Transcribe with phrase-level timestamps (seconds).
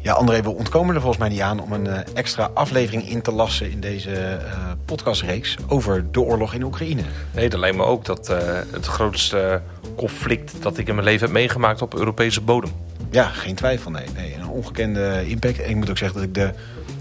[0.00, 3.22] Ja, André, we ontkomen er volgens mij niet aan om een uh, extra aflevering in
[3.22, 7.02] te lassen in deze uh, podcastreeks over de oorlog in Oekraïne.
[7.34, 8.36] Nee, dat lijkt me ook dat uh,
[8.72, 9.60] het grootste
[9.96, 12.70] conflict dat ik in mijn leven heb meegemaakt op Europese bodem.
[13.10, 14.06] Ja, geen twijfel, nee.
[14.14, 15.60] nee een ongekende impact.
[15.60, 16.50] En ik moet ook zeggen dat ik de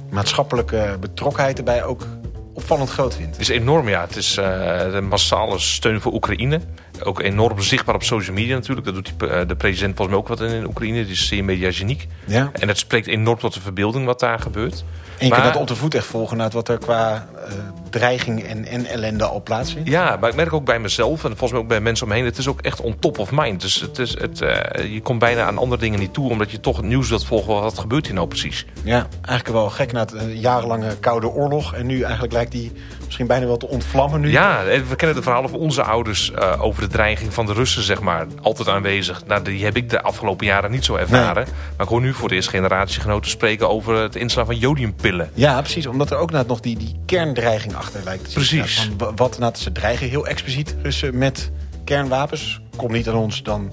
[0.10, 2.06] maatschappelijke betrokkenheid erbij ook
[2.54, 3.32] opvallend groot vind.
[3.32, 4.02] Het is enorm, ja.
[4.02, 6.60] Het is de massale steun voor Oekraïne.
[7.04, 8.86] Ook enorm zichtbaar op social media natuurlijk.
[8.86, 11.04] Dat doet die, de president volgens mij ook wat in Oekraïne.
[11.04, 12.08] Die is zeer mediageniek.
[12.26, 12.50] Ja.
[12.54, 14.84] En dat spreekt enorm tot de verbeelding wat daar gebeurt.
[15.18, 17.54] En je maar, kunt dat op de voet echt volgen naar wat er qua uh,
[17.90, 19.90] dreiging en, en ellende al plaatsvindt?
[19.90, 22.26] Ja, maar ik merk ook bij mezelf en volgens mij ook bij mensen omheen...
[22.26, 23.62] het is ook echt on top of mind.
[23.62, 26.30] Dus het is, het, uh, je komt bijna aan andere dingen niet toe...
[26.30, 27.54] omdat je toch het nieuws wilt volgen.
[27.54, 28.66] Wat gebeurt hier nou precies?
[28.84, 31.74] Ja, eigenlijk wel gek na het uh, jarenlange Koude Oorlog.
[31.74, 32.72] En nu eigenlijk lijkt die
[33.08, 34.32] misschien bijna wel te ontvlammen nu.
[34.32, 36.36] Ja, we kennen de verhalen van onze ouders...
[36.60, 38.26] over de dreiging van de Russen, zeg maar.
[38.42, 39.26] Altijd aanwezig.
[39.26, 41.44] Nou, die heb ik de afgelopen jaren niet zo ervaren.
[41.44, 41.54] Nee.
[41.78, 43.70] Maar ik hoor nu voor de eerste generatiegenoten spreken...
[43.70, 45.30] over het inslaan van jodiumpillen.
[45.34, 45.88] Ja, precies.
[45.88, 48.34] Omdat er ook nog die, die kerndreiging achter lijkt.
[48.34, 48.90] Precies.
[48.98, 51.52] Van wat nou, ze dreigen heel expliciet Russen met
[51.84, 52.62] kernwapens.
[52.76, 53.72] Komt niet aan ons, dan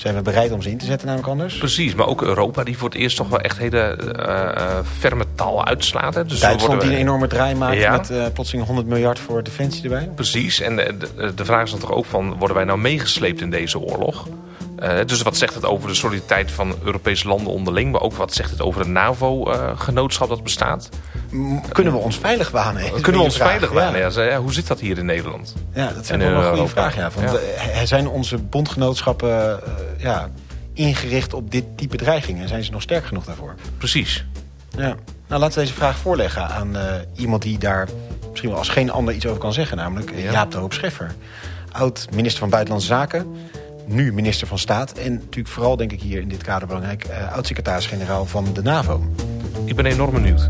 [0.00, 1.58] zijn we bereid om ze in te zetten namelijk anders.
[1.58, 5.66] Precies, maar ook Europa die voor het eerst toch wel echt hele uh, ferme taal
[5.66, 6.14] uitslaat.
[6.14, 6.24] Hè.
[6.24, 7.96] Dus Duitsland die een enorme draai maakt ja.
[7.96, 10.10] met uh, plotseling 100 miljard voor defensie erbij.
[10.14, 13.40] Precies, en de, de, de vraag is dan toch ook van, worden wij nou meegesleept
[13.40, 14.26] in deze oorlog?
[14.82, 17.92] Uh, dus wat zegt het over de solidariteit van Europese landen onderling...
[17.92, 20.88] maar ook wat zegt het over het NAVO-genootschap dat bestaat?
[21.72, 22.90] Kunnen we ons veilig wanen?
[22.90, 24.12] Kunnen we ons veilig wanen?
[24.12, 24.22] Ja.
[24.22, 25.54] Ja, hoe zit dat hier in Nederland?
[25.74, 26.96] Ja, dat is wel een goede vraag.
[26.96, 27.10] Ja.
[27.14, 27.38] Want,
[27.74, 27.86] ja.
[27.86, 29.60] Zijn onze bondgenootschappen
[29.98, 30.30] ja,
[30.72, 32.42] ingericht op dit type dreigingen?
[32.42, 33.54] En zijn ze nog sterk genoeg daarvoor?
[33.78, 34.24] Precies.
[34.76, 34.94] Ja.
[35.28, 36.82] Nou, laten we deze vraag voorleggen aan uh,
[37.14, 37.88] iemand die daar
[38.30, 39.76] misschien wel als geen ander iets over kan zeggen.
[39.76, 41.14] Namelijk Jaap de Hoop Scheffer.
[41.72, 43.36] Oud-minister van Buitenlandse Zaken
[43.86, 44.92] nu minister van Staat.
[44.92, 47.06] En natuurlijk vooral, denk ik hier in dit kader belangrijk...
[47.08, 49.02] Uh, oud-secretaris-generaal van de NAVO.
[49.64, 50.46] Ik ben enorm benieuwd.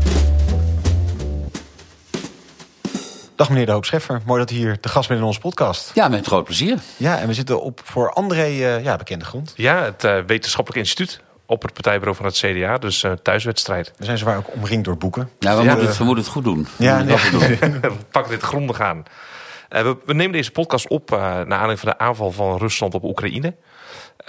[3.35, 5.91] Dag meneer De Hoop Scheffer, mooi dat u hier te gast bent in onze podcast.
[5.93, 6.77] Ja, met groot plezier.
[6.97, 9.53] Ja, en we zitten op voor André uh, ja, bekende grond.
[9.55, 13.93] Ja, het uh, wetenschappelijk instituut op het partijbureau van het CDA, dus uh, thuiswedstrijd.
[13.97, 15.29] We zijn zwaar ook omringd door boeken.
[15.39, 16.67] Ja, we, ja, moeten, het, we moeten het goed doen.
[16.77, 17.17] Ja, nee.
[17.31, 17.39] doen.
[17.81, 19.03] we pakken dit grondig aan.
[19.69, 23.03] Uh, we, nemen deze podcast op uh, naar aanleiding van de aanval van Rusland op
[23.03, 23.55] Oekraïne.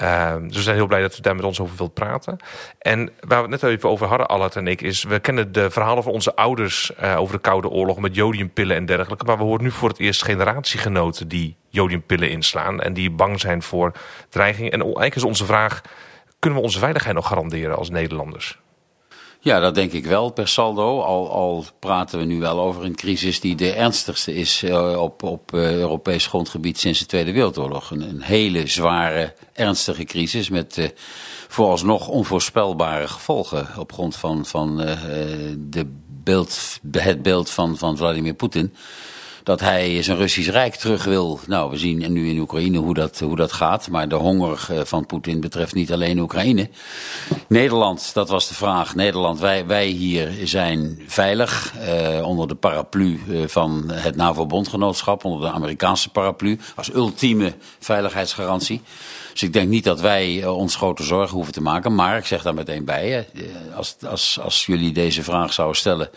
[0.03, 2.37] Uh, dus we zijn heel blij dat u daar met ons over wilt praten.
[2.79, 5.03] En waar we het net even over hadden, Allard en ik, is...
[5.03, 7.99] we kennen de verhalen van onze ouders over de Koude Oorlog...
[7.99, 9.25] met jodiumpillen en dergelijke.
[9.25, 12.81] Maar we horen nu voor het eerst generatiegenoten die jodiumpillen inslaan...
[12.81, 13.93] en die bang zijn voor
[14.29, 14.71] dreiging.
[14.71, 15.81] En eigenlijk is onze vraag,
[16.39, 18.59] kunnen we onze veiligheid nog garanderen als Nederlanders?
[19.41, 21.01] Ja, dat denk ik wel per saldo.
[21.01, 25.23] Al, al praten we nu wel over een crisis die de ernstigste is uh, op,
[25.23, 27.91] op uh, Europees grondgebied sinds de Tweede Wereldoorlog.
[27.91, 30.89] Een, een hele zware, ernstige crisis met uh,
[31.49, 34.77] vooralsnog onvoorspelbare gevolgen op grond van, van
[35.59, 38.75] de beeld, het beeld van, van Vladimir Poetin
[39.49, 41.41] dat hij zijn Russisch Rijk terug wil.
[41.47, 43.89] Nou, we zien nu in Oekraïne hoe dat, hoe dat gaat.
[43.91, 46.69] Maar de honger eh, van Poetin betreft niet alleen Oekraïne.
[47.47, 48.95] Nederland, dat was de vraag.
[48.95, 55.25] Nederland, wij, wij hier zijn veilig eh, onder de paraplu eh, van het NAVO-bondgenootschap.
[55.25, 56.59] Onder de Amerikaanse paraplu.
[56.75, 58.83] Als ultieme veiligheidsgarantie.
[59.33, 61.95] Dus ik denk niet dat wij uh, ons grote zorgen hoeven te maken.
[61.95, 63.29] Maar ik zeg daar meteen bij,
[63.75, 66.11] als, als, als jullie deze vraag zouden stellen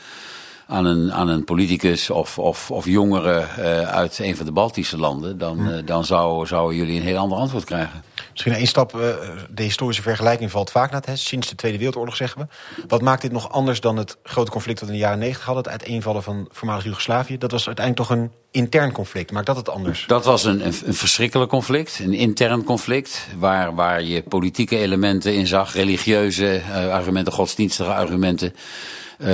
[0.71, 4.97] aan een, aan een politicus of, of, of jongeren uh, uit een van de Baltische
[4.97, 8.03] landen, dan, uh, dan zou, zouden jullie een heel ander antwoord krijgen.
[8.31, 9.01] Misschien één stap, uh,
[9.49, 12.47] de historische vergelijking valt vaak naar het, sinds de Tweede Wereldoorlog zeggen we.
[12.87, 15.45] Wat maakt dit nog anders dan het grote conflict dat we in de jaren negentig
[15.45, 17.37] hadden, het uiteenvallen van voormalig Joegoslavië?
[17.37, 19.31] Dat was uiteindelijk toch een intern conflict.
[19.31, 20.03] Maakt dat het anders?
[20.07, 25.35] Dat was een, een, een verschrikkelijk conflict, een intern conflict, waar, waar je politieke elementen
[25.35, 26.61] in zag, religieuze
[26.91, 28.53] argumenten, godsdienstige argumenten.
[29.21, 29.27] Uh,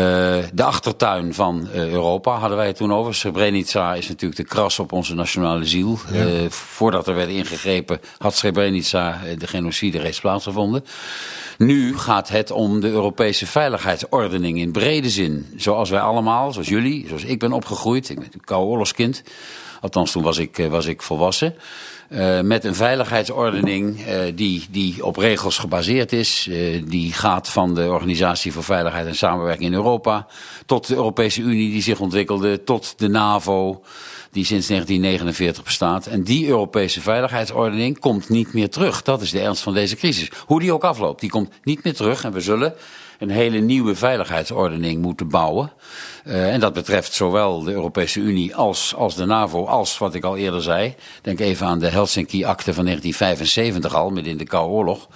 [0.53, 3.15] de achtertuin van uh, Europa hadden wij het toen over.
[3.15, 5.99] Srebrenica is natuurlijk de kras op onze nationale ziel.
[6.11, 6.25] Ja.
[6.25, 10.85] Uh, voordat er werd ingegrepen had Srebrenica de genocide reeds plaatsgevonden.
[11.57, 15.47] Nu gaat het om de Europese veiligheidsordening in brede zin.
[15.55, 18.09] Zoals wij allemaal, zoals jullie, zoals ik ben opgegroeid.
[18.09, 19.23] Ik ben een koude oorlogskind.
[19.81, 21.55] Althans, toen was ik, was ik volwassen.
[22.09, 26.47] Uh, met een veiligheidsordening uh, die, die op regels gebaseerd is.
[26.49, 30.27] Uh, die gaat van de Organisatie voor Veiligheid en Samenwerking in Europa
[30.65, 33.83] tot de Europese Unie die zich ontwikkelde, tot de NAVO
[34.31, 36.05] die sinds 1949 bestaat.
[36.05, 39.01] En die Europese veiligheidsordening komt niet meer terug.
[39.01, 40.31] Dat is de ernst van deze crisis.
[40.45, 42.23] Hoe die ook afloopt, die komt niet meer terug.
[42.23, 42.73] En we zullen
[43.17, 45.71] een hele nieuwe veiligheidsordening moeten bouwen.
[46.25, 50.23] Uh, en dat betreft zowel de Europese Unie als, als de NAVO, als wat ik
[50.23, 50.95] al eerder zei.
[51.21, 55.07] Denk even aan de Helsinki-akte van 1975 al, midden in de Koude Oorlog.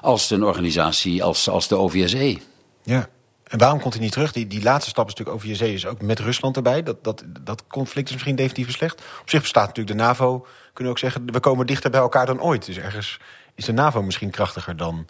[0.00, 2.38] Als een organisatie als, als de OVSE.
[2.82, 3.08] Ja.
[3.44, 4.32] En waarom komt hij niet terug?
[4.32, 6.82] Die, die laatste stap is natuurlijk over is ook met Rusland erbij.
[6.82, 9.02] Dat, dat, dat conflict is misschien definitief slecht.
[9.20, 11.32] Op zich bestaat natuurlijk de NAVO, kunnen we ook zeggen...
[11.32, 12.66] we komen dichter bij elkaar dan ooit.
[12.66, 13.20] Dus ergens
[13.54, 15.06] is de NAVO misschien krachtiger dan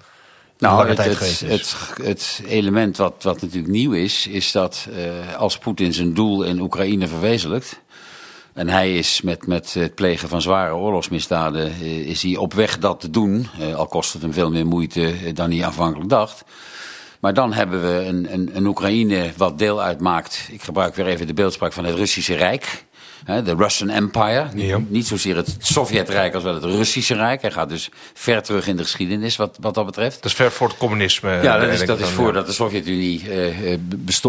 [0.61, 5.59] nou, het, het, het, het, element wat, wat natuurlijk nieuw is, is dat uh, als
[5.59, 7.81] Poetin zijn doel in Oekraïne verwezenlijkt.
[8.53, 12.79] En hij is met, met het plegen van zware oorlogsmisdaden eh, is hij op weg
[12.79, 13.49] dat te doen.
[13.61, 16.45] Uh, al kost het hem veel meer moeite dan hij aanvankelijk dacht.
[17.21, 20.49] Maar dan hebben we een, een, een Oekraïne wat deel uitmaakt.
[20.51, 22.85] Ik gebruik weer even de beeldspraak van het Russische Rijk
[23.27, 24.49] de Russian Empire.
[24.89, 27.43] Niet zozeer het Sovjetrijk als wel het Russische Rijk.
[27.43, 30.15] Hij gaat dus ver terug in de geschiedenis wat, wat dat betreft.
[30.15, 31.39] Dat is ver voor het communisme.
[31.43, 33.23] Ja, dat is, dat is voordat de Sovjet-Unie
[33.59, 33.77] uh,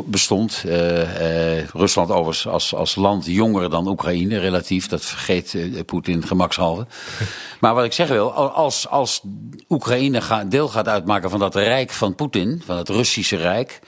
[0.06, 0.64] bestond.
[0.66, 4.88] Uh, Rusland overigens als, als land jonger dan Oekraïne relatief.
[4.88, 5.56] Dat vergeet
[5.86, 6.86] Poetin gemakshalve.
[7.62, 9.22] maar wat ik zeggen wil, als, als
[9.70, 13.80] Oekraïne deel gaat uitmaken van dat rijk van Poetin, van het Russische Rijk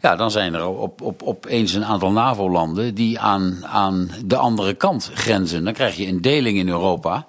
[0.00, 4.74] ja, dan zijn er op, op, opeens een aantal NAVO-landen die aan, aan de andere
[4.74, 5.64] kant grenzen.
[5.64, 7.26] Dan krijg je een deling in Europa.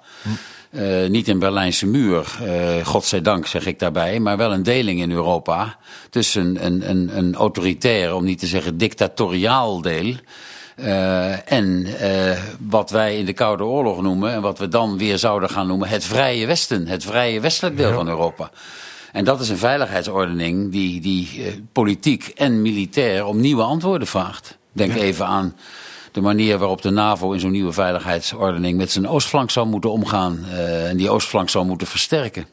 [0.70, 5.10] Uh, niet een Berlijnse muur, uh, godzijdank zeg ik daarbij, maar wel een deling in
[5.10, 5.76] Europa
[6.10, 10.14] tussen een, een, een autoritair, om niet te zeggen dictatoriaal deel.
[10.76, 11.86] Uh, en
[12.68, 15.88] wat wij in de Koude Oorlog noemen, en wat we dan weer zouden gaan noemen,
[15.88, 18.50] het Vrije Westen, het Vrije Westelijk deel van Europa.
[19.12, 24.58] En dat is een veiligheidsordening die, die eh, politiek en militair om nieuwe antwoorden vraagt.
[24.72, 25.56] Denk even aan
[26.12, 30.44] de manier waarop de NAVO in zo'n nieuwe veiligheidsordening met zijn oostflank zou moeten omgaan.
[30.44, 32.46] Uh, en die oostflank zou moeten versterken.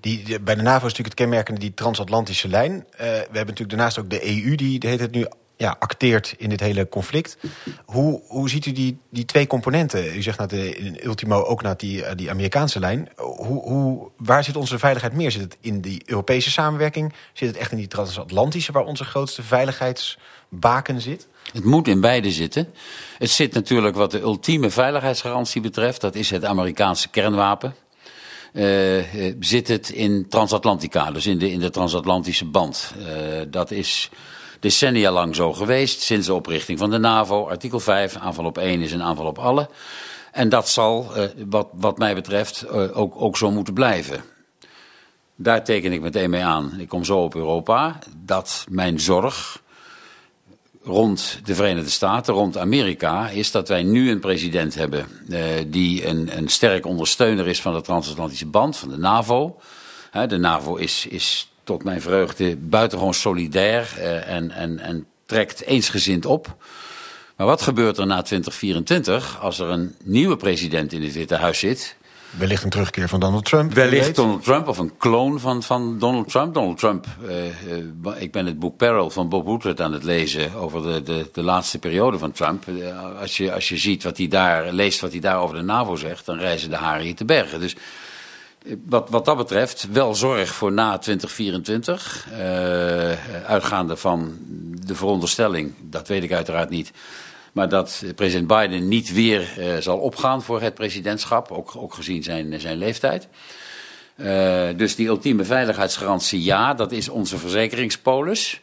[0.00, 2.72] Die, bij de NAVO is natuurlijk het kenmerkende die transatlantische lijn.
[2.72, 5.26] Uh, we hebben natuurlijk daarnaast ook de EU, die heet het nu
[5.62, 7.36] ja, acteert in dit hele conflict.
[7.84, 10.16] Hoe, hoe ziet u die, die twee componenten?
[10.16, 13.08] U zegt naar de, in ultimo ook naar die, die Amerikaanse lijn.
[13.16, 15.30] Hoe, hoe, waar zit onze veiligheid meer?
[15.30, 17.12] Zit het in die Europese samenwerking?
[17.32, 21.28] Zit het echt in die transatlantische, waar onze grootste veiligheidsbaken zit?
[21.52, 22.74] Het moet in beide zitten.
[23.18, 26.00] Het zit natuurlijk wat de ultieme veiligheidsgarantie betreft.
[26.00, 27.74] Dat is het Amerikaanse kernwapen.
[28.52, 29.04] Uh,
[29.40, 32.94] zit het in transatlantica, dus in de, in de transatlantische band.
[33.50, 34.10] Dat is
[34.62, 37.48] decennia lang zo geweest, sinds de oprichting van de NAVO.
[37.48, 39.68] Artikel 5, aanval op één is een aanval op alle.
[40.32, 44.24] En dat zal, uh, wat, wat mij betreft, uh, ook, ook zo moeten blijven.
[45.34, 46.74] Daar teken ik meteen mee aan.
[46.78, 47.98] Ik kom zo op Europa.
[48.16, 49.62] Dat mijn zorg
[50.82, 56.06] rond de Verenigde Staten, rond Amerika, is dat wij nu een president hebben uh, die
[56.06, 59.60] een, een sterk ondersteuner is van de transatlantische band, van de NAVO.
[60.28, 66.26] de NAVO is, is tot mijn vreugde buitengewoon solidair uh, en, en, en trekt eensgezind
[66.26, 66.56] op.
[67.36, 71.58] Maar wat gebeurt er na 2024 als er een nieuwe president in het Witte Huis
[71.58, 71.96] zit?
[72.38, 73.72] Wellicht een terugkeer van Donald Trump.
[73.72, 76.54] Wellicht Donald Trump of een kloon van, van Donald Trump.
[76.54, 80.54] Donald Trump, uh, uh, ik ben het boek Peril van Bob Woodward aan het lezen
[80.54, 82.66] over de, de, de laatste periode van Trump.
[82.66, 85.62] Uh, als, je, als je ziet wat hij daar leest, wat hij daar over de
[85.62, 87.60] NAVO zegt, dan reizen de haren hier te bergen.
[87.60, 87.76] Dus
[88.84, 92.26] wat, wat dat betreft wel zorg voor na 2024.
[92.32, 92.38] Uh,
[93.46, 94.38] uitgaande van
[94.86, 96.92] de veronderstelling, dat weet ik uiteraard niet.
[97.52, 102.22] Maar dat president Biden niet weer uh, zal opgaan voor het presidentschap, ook, ook gezien
[102.22, 103.28] zijn, zijn leeftijd.
[104.16, 108.60] Uh, dus die ultieme veiligheidsgarantie, ja, dat is onze verzekeringspolis.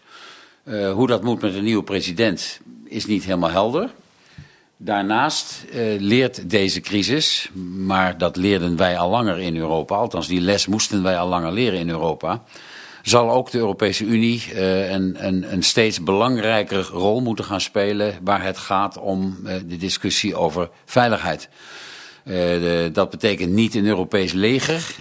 [0.94, 3.90] Hoe dat moet met een nieuwe president is niet helemaal helder.
[4.82, 10.42] Daarnaast uh, leert deze crisis, maar dat leerden wij al langer in Europa, althans die
[10.42, 12.44] les moesten wij al langer leren in Europa,
[13.02, 18.20] zal ook de Europese Unie uh, een, een, een, steeds belangrijker rol moeten gaan spelen
[18.24, 21.50] waar het gaat om uh, de discussie over veiligheid.
[22.92, 24.96] Dat betekent niet een Europees leger,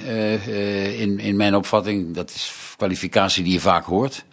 [0.99, 4.25] in, in mijn opvatting, dat is kwalificatie die je vaak hoort.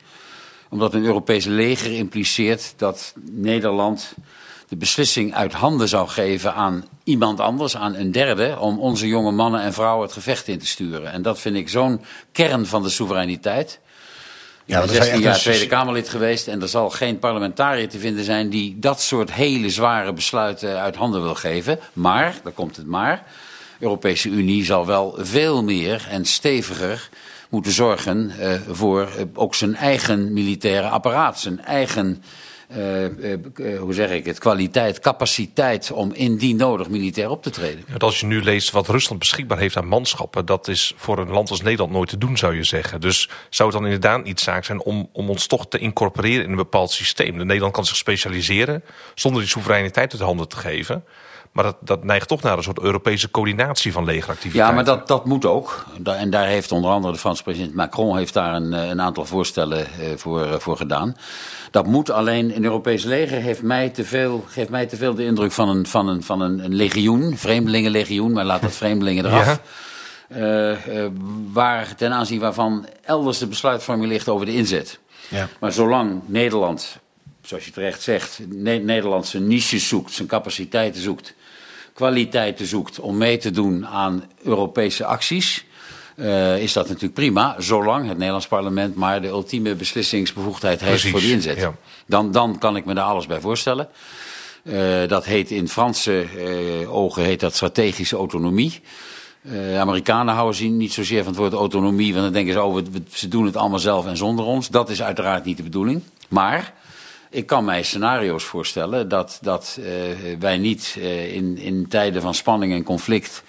[0.70, 4.16] Omdat een Europees leger impliceert dat Nederland
[4.68, 9.32] de beslissing uit handen zou geven aan iemand anders, aan een derde, om onze jonge
[9.32, 11.12] mannen en vrouwen het gevecht in te sturen.
[11.12, 13.80] En dat vind ik zo'n kern van de soevereiniteit.
[14.66, 18.24] Ja, ik ben 16 jaar Tweede Kamerlid geweest en er zal geen parlementariër te vinden
[18.24, 21.80] zijn die dat soort hele zware besluiten uit handen wil geven.
[21.94, 23.24] Maar, daar komt het maar,
[23.78, 27.10] de Europese Unie zal wel veel meer en steviger
[27.50, 32.24] moeten zorgen uh, voor uh, ook zijn eigen militaire apparaat, zijn eigen
[33.80, 37.84] hoe zeg ik het, kwaliteit, capaciteit om indien nodig militair op te treden.
[37.98, 41.50] Als je nu leest wat Rusland beschikbaar heeft aan manschappen, dat is voor een land
[41.50, 43.02] als Nederland nooit te doen, zou je zeggen.
[43.02, 46.50] Dus zou het dan inderdaad niet zaak zijn om, om ons toch te incorporeren in
[46.50, 47.36] een bepaald systeem?
[47.36, 48.84] Nederland kan zich specialiseren
[49.16, 51.04] zonder die soevereiniteit uit handen te geven.
[51.56, 54.70] Maar dat, dat neigt toch naar een soort Europese coördinatie van legeractiviteiten.
[54.70, 55.86] Ja, maar dat, dat moet ook.
[56.04, 59.88] En daar heeft onder andere de Franse president Macron heeft daar een, een aantal voorstellen
[60.16, 61.18] voor, voor gedaan.
[61.72, 65.26] Dat moet alleen, een Europees leger heeft mij te veel, geeft mij te veel de
[65.26, 69.46] indruk van een, van een, van een, een legioen, vreemdelingenlegioen, maar laat dat vreemdelingen eraf.
[69.46, 69.60] Ja.
[70.28, 71.06] Uh, uh,
[71.52, 75.00] waar ten aanzien waarvan elders de besluitvorming ligt over de inzet.
[75.30, 75.48] Ja.
[75.60, 76.98] Maar zolang Nederland,
[77.42, 81.34] zoals je terecht zegt, ne Nederland zijn niches zoekt, zijn capaciteiten zoekt,
[81.96, 85.66] kwaliteiten zoekt om mee te doen aan Europese acties,
[86.16, 91.12] uh, is dat natuurlijk prima, zolang het Nederlands parlement maar de ultieme beslissingsbevoegdheid heeft Precies,
[91.12, 91.58] voor die inzet.
[91.58, 91.74] Ja.
[92.06, 93.88] Dan, dan kan ik me daar alles bij voorstellen.
[94.64, 98.82] Uh, dat heet in Franse uh, ogen heet dat strategische autonomie.
[99.42, 102.76] Uh, Amerikanen houden zien niet zozeer van het woord autonomie, want dan denken ze, oh,
[102.76, 104.70] we, ze doen het allemaal zelf en zonder ons.
[104.70, 106.02] Dat is uiteraard niet de bedoeling.
[106.28, 106.74] Maar
[107.36, 109.80] ik kan mij scenario's voorstellen dat, dat
[110.40, 110.96] wij niet
[111.32, 113.44] in, in tijden van spanning en conflict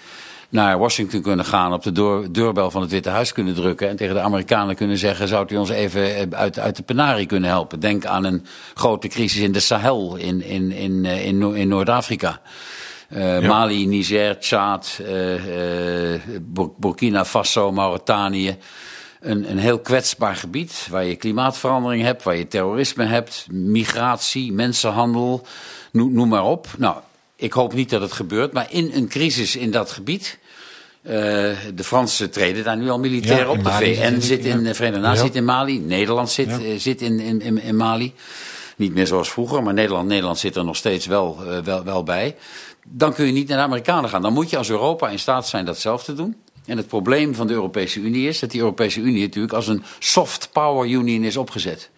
[0.49, 4.15] naar Washington kunnen gaan, op de deurbel van het Witte Huis kunnen drukken en tegen
[4.15, 7.79] de Amerikanen kunnen zeggen, zou u ons even eh, uit, uit de penarie kunnen helpen?
[7.79, 12.41] Denk aan een grote crisis in de Sahel in, in, in, eh, in, in Noord-Afrika.
[13.09, 15.01] Uh, Mali, Niger, Tjaad,
[16.77, 18.57] Burkina Faso, Mauritanië.
[19.19, 25.45] Een, een heel kwetsbaar gebied waar je klimaatverandering hebt, waar je terrorisme hebt, migratie, mensenhandel,
[25.91, 26.67] noem, noem maar op.
[26.77, 26.95] Nou,
[27.35, 30.39] ik hoop niet dat het gebeurt, maar in een crisis in dat gebied.
[31.03, 31.13] Uh,
[31.75, 33.63] de Fransen treden daar nu al militair ja, op.
[33.63, 35.79] De VN zit in de Verenigde Naties zit in Mali.
[35.79, 38.13] Nederland zit, uh, zit in, in, in, Mali.
[38.75, 42.03] Niet meer zoals vroeger, maar Nederland, Nederland zit er nog steeds wel, uh, wel, wel
[42.03, 42.35] bij.
[42.87, 44.21] Dan kun je niet naar de Amerikanen gaan.
[44.21, 46.35] Dan moet je als Europa in staat zijn dat zelf te doen.
[46.67, 49.83] En het probleem van de Europese Unie is dat die Europese Unie natuurlijk als een
[49.99, 51.89] soft power union is opgezet.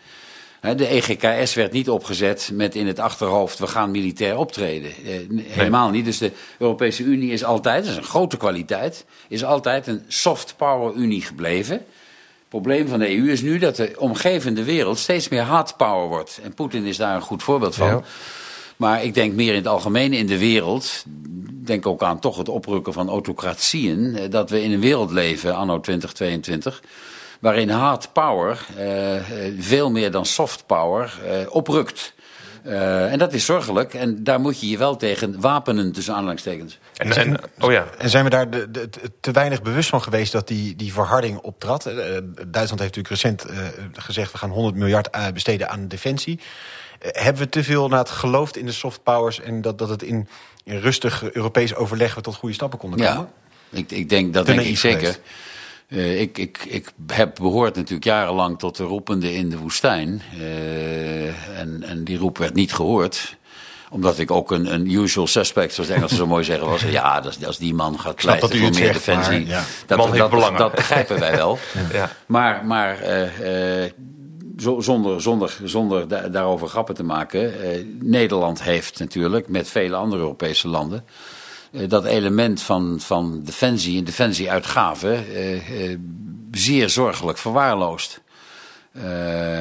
[0.62, 4.92] De EGKS werd niet opgezet met in het achterhoofd, we gaan militair optreden.
[5.06, 6.06] Eh, helemaal niet.
[6.06, 10.54] Dus de Europese Unie is altijd, dat is een grote kwaliteit, is altijd een soft
[10.58, 11.76] power unie gebleven.
[11.76, 16.08] Het probleem van de EU is nu dat de omgevende wereld steeds meer hard power
[16.08, 16.40] wordt.
[16.44, 18.04] En Poetin is daar een goed voorbeeld van.
[18.80, 21.04] Maar ik denk meer in het algemeen in de wereld,
[21.64, 25.56] denk ook aan toch het oprukken van autocratieën, eh, dat we in een wereld leven,
[25.56, 26.82] anno 2022
[27.40, 29.22] waarin hard power uh,
[29.60, 32.14] veel meer dan soft power uh, oprukt.
[32.66, 33.94] Uh, en dat is zorgelijk.
[33.94, 36.80] En daar moet je je wel tegen wapenen, tussen aanhalingstekens.
[36.96, 37.86] En, en, oh ja.
[37.98, 41.38] en zijn we daar de, de, te weinig bewust van geweest dat die, die verharding
[41.38, 41.88] optrad?
[41.88, 41.94] Uh,
[42.48, 43.58] Duitsland heeft natuurlijk recent uh,
[43.94, 44.32] gezegd...
[44.32, 46.40] we gaan 100 miljard besteden aan defensie.
[47.00, 49.40] Hebben we te veel naar het geloofd in de soft powers...
[49.40, 50.28] en dat, dat het in,
[50.64, 53.30] in rustig Europees overleg we tot goede stappen konden komen?
[53.70, 55.20] Ja, ik, ik denk dat denk ik zeker.
[55.88, 60.22] Uh, ik, ik, ik heb behoord natuurlijk jarenlang tot de roepende in de woestijn.
[60.38, 63.38] Uh, en, en die roep werd niet gehoord
[63.90, 66.82] omdat ik ook een, een usual suspect, zoals de Engelsen zo mooi zeggen, was.
[66.92, 69.40] Ja, als, als die man gaat pleiten voor meer zegt, defensie.
[69.40, 69.64] Maar, ja.
[69.86, 71.60] dat, man dat, dat, dat, begrijpen wij wel.
[71.94, 72.12] ja.
[72.26, 73.04] Maar, maar
[73.42, 73.84] uh,
[74.62, 77.54] zonder, zonder, zonder da daarover grappen te maken.
[78.02, 81.06] Nederland heeft natuurlijk, met vele andere Europese landen
[81.72, 85.98] eh, dat element van, van defensie en defensieuitgaven uh,
[86.52, 88.22] zeer zorgelijk verwaarloosd.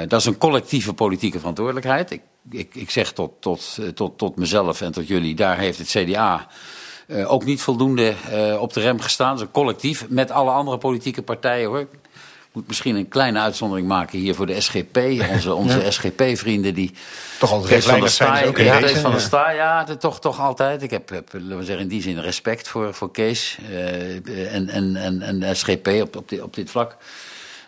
[0.08, 2.10] dat is een collectieve politieke verantwoordelijkheid.
[2.10, 5.88] Ik, ik, ik zeg tot, tot, tot, tot mezelf en tot jullie, daar heeft het
[5.88, 6.46] CDA
[7.26, 8.14] ook niet voldoende
[8.58, 9.32] op de rem gestaan.
[9.32, 11.86] Dat een collectief met alle andere politieke partijen hoor
[12.58, 14.98] moet misschien een kleine uitzondering maken hier voor de SGP.
[15.32, 16.94] Onze, onze SGP-vrienden die...
[17.38, 20.82] Toch altijd van de sta, ook ja, Kees van de ja, toch, toch altijd.
[20.82, 24.68] Ik heb, heb laten we zeggen, in die zin respect voor, voor Kees uh, en,
[24.68, 26.96] en, en, en de SGP op, op, dit, op dit vlak.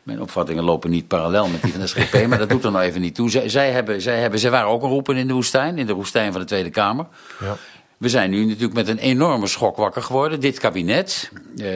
[0.02, 2.85] Mijn opvattingen lopen niet parallel met die van de SGP, maar dat doet er nou
[2.85, 3.30] even niet toe.
[3.30, 5.94] Zij, zij, hebben, zij, hebben, zij waren ook een roepen in de woestijn, in de
[5.94, 7.06] woestijn van de Tweede Kamer.
[7.40, 7.56] Ja.
[8.00, 10.40] We zijn nu natuurlijk met een enorme schok wakker geworden.
[10.40, 11.66] Dit kabinet, uh,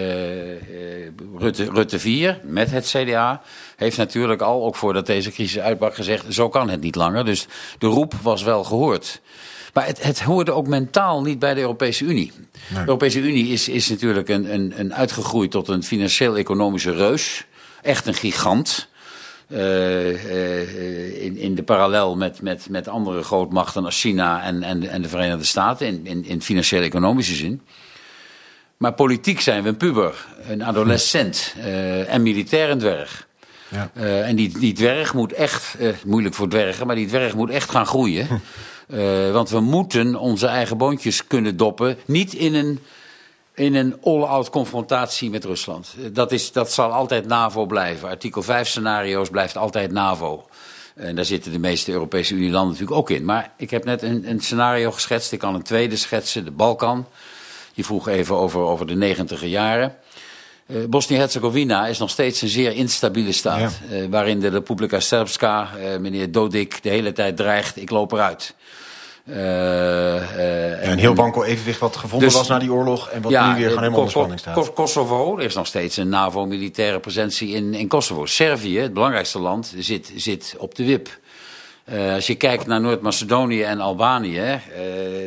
[1.38, 3.42] Rutte, Rutte 4, met het CDA,
[3.76, 7.24] heeft natuurlijk al, ook voordat deze crisis uitbrak, gezegd: zo kan het niet langer.
[7.24, 7.46] Dus
[7.78, 9.20] de roep was wel gehoord.
[9.72, 12.32] Maar het, het hoorde ook mentaal niet bij de Europese Unie.
[12.68, 17.44] De Europese Unie is, is natuurlijk een, een, een uitgegroeid tot een financieel-economische reus.
[17.82, 18.88] Echt een gigant.
[19.54, 24.88] Uh, uh, in, in de parallel met, met, met andere grootmachten als China en, en,
[24.88, 27.60] en de Verenigde Staten in, in, in financieel-economische zin.
[28.76, 33.26] Maar politiek zijn we een puber, een adolescent uh, en militair een dwerg.
[33.68, 33.90] Ja.
[34.22, 37.86] en die, die dwerg moet echt, moeilijk voor dwergen, maar die dwerg moet echt gaan
[37.86, 38.28] groeien.
[39.32, 41.96] want we moeten onze eigen boontjes kunnen doppen.
[42.06, 42.78] Niet in een
[43.54, 45.94] in een all-out confrontatie met Rusland.
[46.12, 48.08] Dat, is, dat zal altijd NAVO blijven.
[48.08, 50.46] Artikel 5 scenario's blijft altijd NAVO.
[50.94, 53.24] En daar zitten de meeste Europese Unie-landen natuurlijk ook in.
[53.24, 55.32] Maar ik heb net een, een, scenario geschetst.
[55.32, 57.06] Ik kan een tweede schetsen, de Balkan.
[57.72, 59.96] Je vroeg even over, over de negentiger jaren.
[60.66, 63.80] Uh, Bosnië-Herzegovina is nog steeds een zeer instabiele staat.
[63.88, 63.96] Ja.
[63.96, 68.54] Uh, waarin de Republika Srpska, uh, meneer Dodik, de hele tijd dreigt: ik loop eruit.
[69.28, 73.08] Uh, uh, een heel wankel evenwicht wat gevonden dus, was na die oorlog...
[73.08, 74.72] en wat ja, nu weer gewoon helemaal onder spanning staat.
[74.72, 78.26] Kosovo, er is nog steeds een NAVO-militaire presentie in, in Kosovo.
[78.26, 81.18] Servië, het belangrijkste land, zit, zit op de wip.
[81.92, 84.60] Uh, als je kijkt naar Noord-Macedonië en Albanië...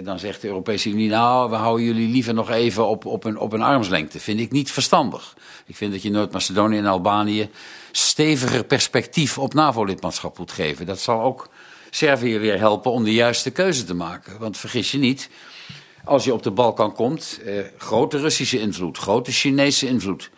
[0.04, 1.10] dan zegt de Europese Unie...
[1.10, 4.20] nou, we houden jullie liever nog even op, op, een, op een armslengte.
[4.20, 5.36] Vind ik niet verstandig.
[5.66, 7.50] Ik vind dat je Noord-Macedonië en Albanië...
[7.92, 10.86] steviger perspectief op NAVO-lidmaatschap moet geven.
[10.86, 11.50] Dat zal ook
[11.98, 14.40] Servië weer helpen om de juiste keuze te maken.
[14.40, 15.30] Want vergis je niet,
[16.04, 20.30] als je op de Balkan komt, eh, grote Russische invloed, grote Chinese invloed.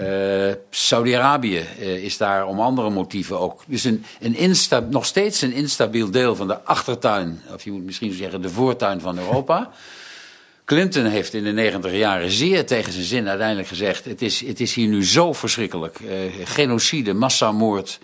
[0.00, 3.62] Uh, Saudi-Arabië uh, is daar om andere motieven ook.
[3.66, 4.56] Dus een, een
[4.90, 9.00] nog steeds een instabiel deel van de achtertuin, of je moet misschien zeggen de voortuin
[9.00, 9.70] van Europa.
[10.64, 14.60] Clinton heeft in de negentig jaren zeer tegen zijn zin uiteindelijk gezegd: het is, het
[14.60, 15.98] is hier nu zo verschrikkelijk.
[16.00, 16.10] Uh,
[16.44, 17.98] genocide, massamoord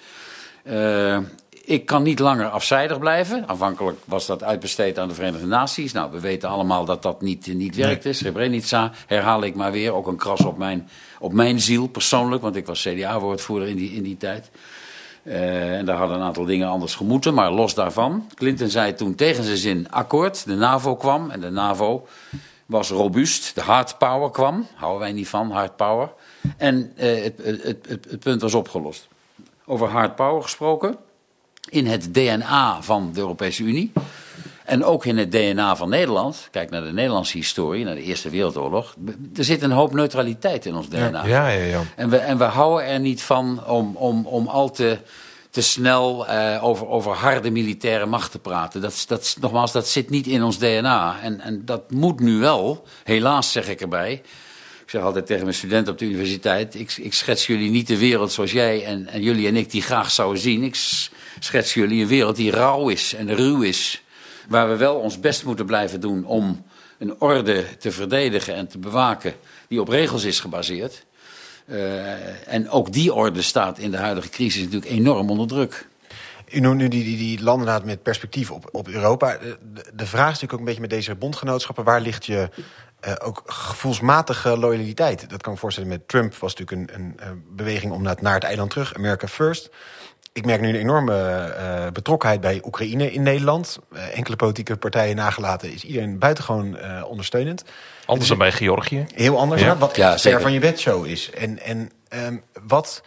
[1.64, 3.48] ik kan niet langer afzijdig blijven.
[3.48, 5.92] Aanvankelijk was dat uitbesteed aan de Verenigde Naties.
[5.92, 8.08] Nou, we weten allemaal dat dat niet, niet werkte.
[8.08, 8.16] Nee.
[8.16, 9.92] Srebrenica herhaal ik maar weer.
[9.92, 12.42] Ook een kras op mijn, op mijn ziel persoonlijk.
[12.42, 14.50] Want ik was CDA-woordvoerder in die, in die tijd.
[15.22, 17.34] Uh, en daar hadden een aantal dingen anders gemoeten.
[17.34, 18.26] Maar los daarvan.
[18.34, 20.46] Clinton zei toen tegen zijn zin akkoord.
[20.46, 21.30] De NAVO kwam.
[21.30, 22.06] En de NAVO
[22.66, 23.54] was robuust.
[23.54, 24.66] De hard power kwam.
[24.74, 26.12] Houden wij niet van, hard power.
[26.56, 29.08] En uh, het, het, het, het punt was opgelost.
[29.66, 30.98] Over hard power gesproken
[31.68, 33.92] in het DNA van de Europese Unie.
[34.64, 36.48] En ook in het DNA van Nederland.
[36.50, 38.94] Kijk naar de Nederlandse historie, naar de Eerste Wereldoorlog.
[39.36, 41.24] Er zit een hoop neutraliteit in ons DNA.
[41.26, 41.80] Ja, ja, ja.
[41.96, 44.98] En, we, en we houden er niet van om, om, om al te,
[45.50, 48.80] te snel uh, over, over harde militaire macht te praten.
[48.80, 51.20] Dat, dat, nogmaals, dat zit niet in ons DNA.
[51.22, 54.22] En, en dat moet nu wel, helaas zeg ik erbij.
[54.94, 58.32] Zeg altijd tegen mijn studenten op de universiteit: ik, ik schets jullie niet de wereld
[58.32, 60.62] zoals jij en, en jullie en ik die graag zouden zien.
[60.62, 60.74] Ik
[61.38, 64.02] schetsen jullie een wereld die rauw is en ruw is.
[64.48, 66.64] Waar we wel ons best moeten blijven doen om
[66.98, 69.34] een orde te verdedigen en te bewaken
[69.68, 71.04] die op regels is gebaseerd.
[71.66, 75.86] Uh, en ook die orde staat in de huidige crisis natuurlijk enorm onder druk.
[76.52, 77.40] U noemt nu die, die,
[77.84, 79.38] met perspectief op, op Europa.
[79.94, 81.84] De, vraag is natuurlijk ook een beetje met deze bondgenootschappen...
[81.84, 82.48] waar ligt je
[83.06, 85.30] uh, ook gevoelsmatige loyaliteit?
[85.30, 88.22] Dat kan ik voorstellen met Trump was natuurlijk een, een, een beweging om naar het,
[88.22, 88.94] naar het eiland terug.
[88.94, 89.70] America first
[90.34, 93.78] ik merk nu een enorme uh, betrokkenheid bij Oekraïne in Nederland.
[93.92, 97.64] Uh, enkele politieke partijen nagelaten is iedereen buitengewoon uh, ondersteunend.
[98.06, 99.06] Anders dan bij Georgië?
[99.14, 99.76] Heel anders, ja.
[99.76, 101.30] wat ja, ver van je bedshow is.
[101.30, 101.90] En, en
[102.26, 103.02] um, wat,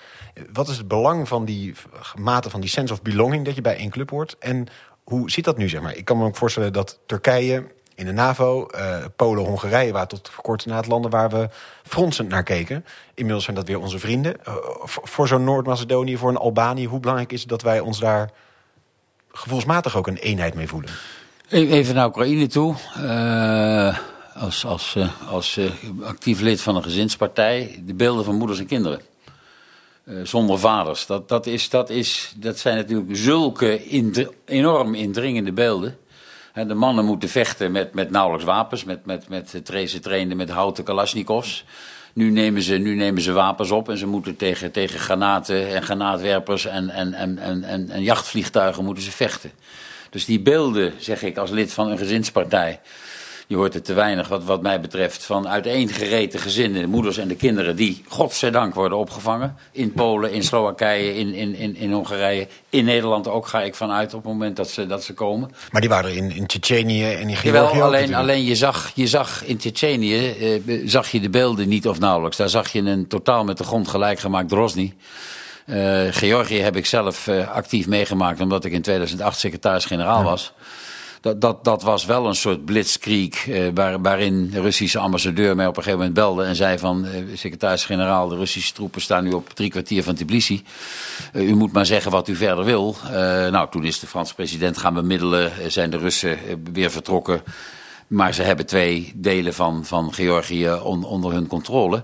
[0.54, 1.74] wat is het belang van die
[2.16, 3.46] mate van die sense of belonging...
[3.46, 4.36] dat je bij één club hoort?
[4.40, 4.68] En
[5.04, 5.96] hoe zit dat nu, zeg maar?
[5.96, 7.64] Ik kan me ook voorstellen dat Turkije
[7.98, 8.68] in de NAVO.
[8.76, 11.50] Uh, Polen, Hongarije waren tot kort na het landen waar we
[11.84, 12.86] fronsend naar keken.
[13.14, 14.36] Inmiddels zijn dat weer onze vrienden.
[14.48, 18.32] Uh, voor zo'n Noord-Macedonië, voor een Albanië, hoe belangrijk is het dat wij ons daar
[19.32, 20.90] gevoelsmatig ook een eenheid mee voelen?
[21.50, 22.76] Even naar Oekraïne toe.
[22.98, 23.98] Uh,
[24.34, 24.98] als als,
[25.30, 25.60] als
[26.04, 29.02] actief lid van een gezinspartij, de beelden van moeders en kinderen.
[30.24, 31.06] zonder vaders.
[31.06, 33.84] Dat, dat, is, dat, is, dat zijn natuurlijk zulke
[34.46, 35.98] enorm indringende beelden.
[36.66, 39.50] De mannen moeten vechten met, met nauwelijks wapens, met, met, met,
[39.90, 41.66] ze trainen met houten kalasjnikovs.
[42.14, 45.84] Nu nemen, ze, nu nemen ze wapens op en ze moeten tegen, tegen granaten en
[45.84, 49.52] granaatwerpers en, en, en, en, en jachtvliegtuigen moeten ze vechten.
[50.10, 52.80] Dus die beelden, zeg ik als lid van een gezinspartij,
[53.48, 57.28] je hoort er te weinig wat, wat mij betreft van uiteengereten gezinnen, de moeders en
[57.28, 59.56] de kinderen, die godzijdank worden opgevangen.
[59.72, 64.14] In Polen, in Slowakije, in, in, in, in Hongarije, in Nederland ook ga ik vanuit
[64.14, 65.52] op het moment dat ze, dat ze komen.
[65.72, 69.08] Maar die waren in, in Tsjetsjenië en in Georgië Jawel, alleen, alleen je, zag, je
[69.08, 72.38] zag in Tsjetsjenië, eh, zag je de beelden niet of nauwelijks.
[72.38, 74.94] Daar zag je een totaal met de grond gelijk gemaakt Drosny.
[75.66, 80.38] Uh, Georgië heb ik zelf uh, actief meegemaakt omdat ik in 2008 secretaris-generaal ja.
[81.22, 85.68] Dat, dat, dat was wel een soort blitzkrieg eh, waar, waarin de Russische ambassadeur mij
[85.68, 89.32] op een gegeven moment belde en zei van eh, secretaris-generaal, de Russische troepen staan nu
[89.32, 90.64] op drie kwartier van Tbilisi.
[91.34, 92.96] Uh, u moet maar zeggen wat u verder wil.
[93.52, 96.38] Nou, toen is de Franse president gaan bemiddelen, zijn de Russen
[96.74, 97.42] weer vertrokken.
[98.08, 102.04] Maar ze hebben twee delen van, van Georgië on, onder hun controle.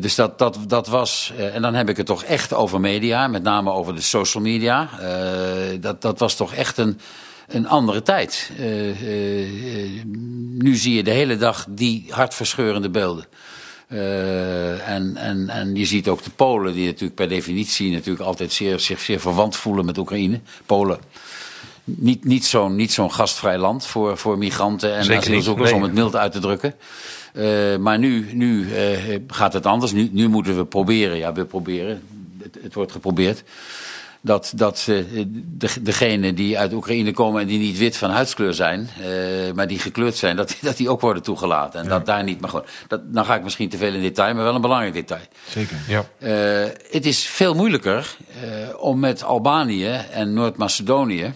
[0.00, 3.70] Dus dat, dat, was, en dan heb ik het toch echt over media, met name
[3.70, 4.88] over de social media.
[5.80, 7.00] Dat, dat was toch echt een,
[7.48, 8.50] een andere tijd.
[8.60, 10.02] Uh, uh,
[10.58, 13.26] nu zie je de hele dag die hartverscheurende beelden.
[13.88, 18.52] Uh, en, en, en je ziet ook de Polen, die natuurlijk per definitie natuurlijk altijd
[18.52, 20.40] zeer, zich zeer verwant voelen met Oekraïne.
[20.66, 20.98] Polen,
[21.84, 26.16] niet, niet zo'n niet zo'n gastvrij land voor, voor migranten en asielzoekers, om het mild
[26.16, 26.74] uit te drukken.
[27.32, 29.92] Uh, maar nu, nu uh, gaat het anders.
[29.92, 32.02] Nu, nu moeten we proberen, ja, we proberen,
[32.42, 33.42] het, het wordt geprobeerd
[34.28, 38.54] dat, dat uh, de, degenen die uit Oekraïne komen en die niet wit van huidskleur
[38.54, 41.80] zijn, uh, maar die gekleurd zijn, dat, dat die ook worden toegelaten.
[41.80, 41.90] En ja.
[41.90, 44.44] dat daar niet, maar goed, dat, dan ga ik misschien te veel in detail, maar
[44.44, 45.22] wel een belangrijk detail.
[45.48, 46.04] Zeker, ja.
[46.18, 48.16] Uh, het is veel moeilijker
[48.78, 51.34] om met Albanië en Noord-Macedonië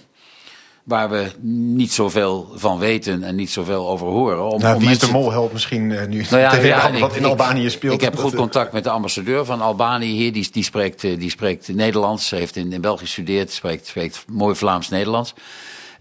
[0.85, 4.51] waar we niet zoveel van weten en niet zoveel over horen.
[4.51, 6.57] Om, nou, wie is de mol helpt misschien uh, nu nou ja,
[6.93, 7.95] ja, wat in Albanië speelt.
[7.95, 10.33] Ik heb goed contact met de ambassadeur van Albanië hier.
[10.33, 12.31] Die, die, spreekt, die spreekt Nederlands.
[12.31, 13.51] Heeft in, in België gestudeerd.
[13.53, 15.35] Spreekt, spreekt mooi Vlaams-Nederlands.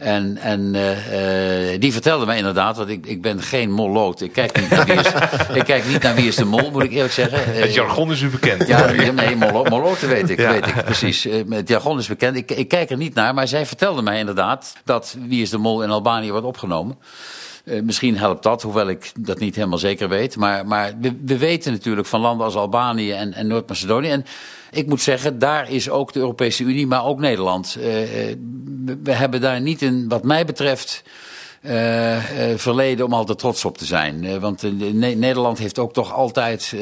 [0.02, 4.22] En, en uh, die vertelde mij inderdaad, want ik, ik ben geen molloot.
[4.22, 5.08] Ik kijk, niet naar wie is,
[5.60, 7.62] ik kijk niet naar wie is de mol, moet ik eerlijk zeggen.
[7.62, 8.68] Het jargon is u bekend.
[8.68, 10.52] Ja, nee, molloten weet ik, ja.
[10.52, 11.28] weet ik precies.
[11.50, 12.36] Het jargon is bekend.
[12.36, 15.58] Ik, ik kijk er niet naar, maar zij vertelde mij inderdaad dat Wie is de
[15.58, 16.98] Mol in Albanië wordt opgenomen.
[17.64, 20.36] Uh, misschien helpt dat, hoewel ik dat niet helemaal zeker weet.
[20.36, 24.10] Maar, maar we, we weten natuurlijk van landen als Albanië en, en Noord-Macedonië.
[24.10, 24.26] En
[24.72, 27.78] ik moet zeggen, daar is ook de Europese Unie, maar ook Nederland.
[27.80, 27.86] Uh,
[29.04, 31.04] we hebben daar niet een, wat mij betreft.
[31.62, 34.24] Uh, uh, verleden om altijd trots op te zijn.
[34.24, 36.76] Uh, want ne Nederland heeft ook toch altijd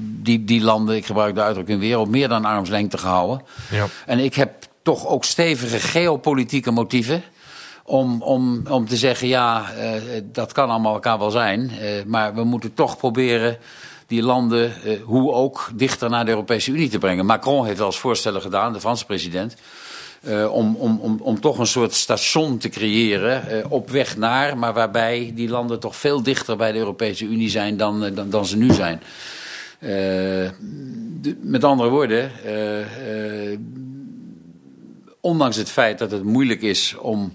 [0.00, 3.42] die, die landen, ik gebruik de uitdrukking weer, op meer dan armslengte gehouden.
[3.70, 3.86] Ja.
[4.06, 4.52] En ik heb
[4.82, 7.22] toch ook stevige geopolitieke motieven
[7.84, 9.64] om, om, om te zeggen, ja,
[10.24, 11.70] dat kan allemaal elkaar wel zijn.
[12.06, 13.58] maar we moeten toch proberen
[14.06, 14.72] die landen,
[15.04, 17.26] hoe ook, dichter naar de Europese Unie te brengen.
[17.26, 19.56] Macron heeft wel eens voorstellen gedaan, de Franse president.
[20.22, 24.58] Uh, om, om, om, om toch een soort station te creëren uh, op weg naar,
[24.58, 28.46] maar waarbij die landen toch veel dichter bij de Europese Unie zijn dan, dan, dan
[28.46, 29.02] ze nu zijn.
[31.40, 32.30] Met andere woorden,
[35.20, 37.34] ondanks het feit dat het moeilijk is om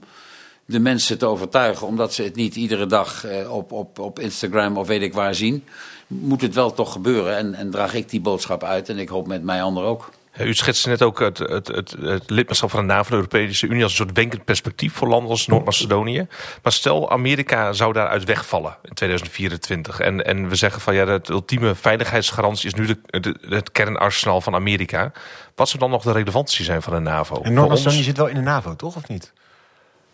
[0.65, 4.87] de mensen te overtuigen, omdat ze het niet iedere dag op, op, op Instagram of
[4.87, 5.63] weet ik waar zien
[6.07, 7.37] moet het wel toch gebeuren.
[7.37, 10.11] En, en draag ik die boodschap uit en ik hoop met mij anderen ook.
[10.39, 13.83] U schetste net ook het, het, het, het, lidmaatschap van de NAVO, de Europese Unie,
[13.83, 16.27] als een soort wenkend perspectief voor landen als Noord-Macedonië.
[16.63, 19.99] Maar stel, Amerika zou daaruit wegvallen in 2024.
[19.99, 24.55] En, en we zeggen van ja, de ultieme veiligheidsgarantie is nu de, het kernarsenaal van
[24.55, 25.11] Amerika.
[25.55, 27.41] Wat zou dan nog de relevantie zijn van de NAVO?
[27.41, 28.95] En Noord-Macedonië zit wel in de NAVO, toch?
[28.95, 29.33] Of niet?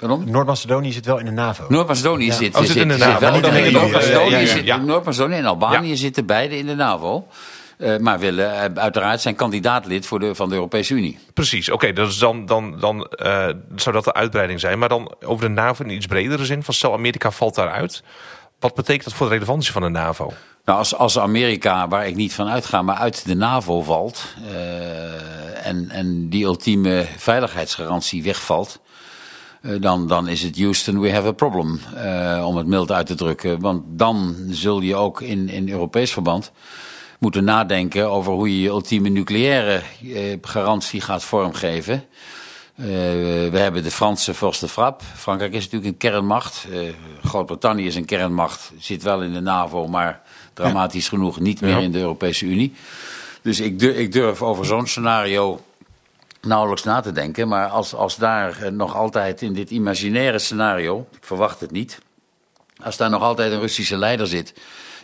[0.08, 1.66] Noord-Macedonië zit wel in de NAVO.
[1.70, 2.34] Noord-Macedonië ja.
[2.34, 3.40] zit, oh, zit, in de NAVO.
[4.78, 7.28] Noord-Macedonië en Albanië zitten beide in de NAVO.
[7.82, 11.20] Uh, maar willen uh, uiteraard zijn kandidaatlid voor de, van de Europese Unie.
[11.34, 14.80] Precies, oké, okay, dus dan, dan, dan uh, zou dat de uitbreiding zijn.
[14.80, 18.04] Maar dan over de NAVO in iets bredere zin, van stel Amerika valt daaruit.
[18.60, 20.34] Wat betekent dat voor de relevantie van de NAVO?
[20.66, 24.26] Nou, als, als Amerika, waar ik niet van uitga, maar uit de NAVO valt...
[25.64, 28.80] en, en die ultieme veiligheidsgarantie wegvalt...
[29.62, 33.06] Uh, dan, dan is het Houston, we have a problem, uh, om het mild uit
[33.06, 33.60] te drukken.
[33.60, 36.52] Want dan zul je ook in, in Europees verband
[37.22, 42.04] moeten nadenken over hoe je je ultieme nucleaire uh, garantie gaat vormgeven.
[42.76, 45.04] we hebben de Franse Force de Frappe.
[45.16, 46.68] Frankrijk is natuurlijk een kernmacht.
[47.24, 50.22] Groot-Brittannië is een kernmacht, zit wel in de NAVO, maar
[50.54, 52.74] dramatisch genoeg niet meer in de Europese Unie.
[53.42, 55.62] Dus ik durf, ik durf over zo'n scenario
[56.42, 57.48] nauwelijks na te denken.
[57.48, 62.00] Maar als, als daar nog altijd in dit imaginaire scenario, ik verwacht het niet,
[62.84, 64.54] als daar nog altijd een Russische leider zit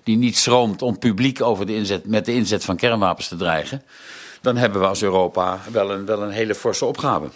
[0.07, 3.83] die niet schroomt om publiek over de inzet, met de inzet van kernwapens te dreigen,
[4.41, 7.29] dan hebben we als Europa wel een, wel een hele forse opgave.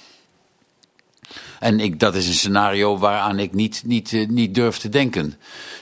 [1.60, 5.34] En ik, dat is een scenario waaraan ik niet, niet, uh, niet durf te denken.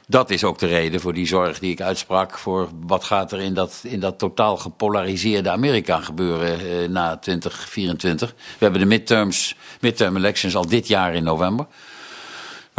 [0.08, 3.40] Dat is ook de reden voor die zorg die ik uitsprak voor wat gaat er
[3.40, 8.30] in dat, in dat totaal gepolariseerde Amerika gebeuren uh, na 2024.
[8.30, 11.66] We hebben de midterms, midterm elections al dit jaar in november.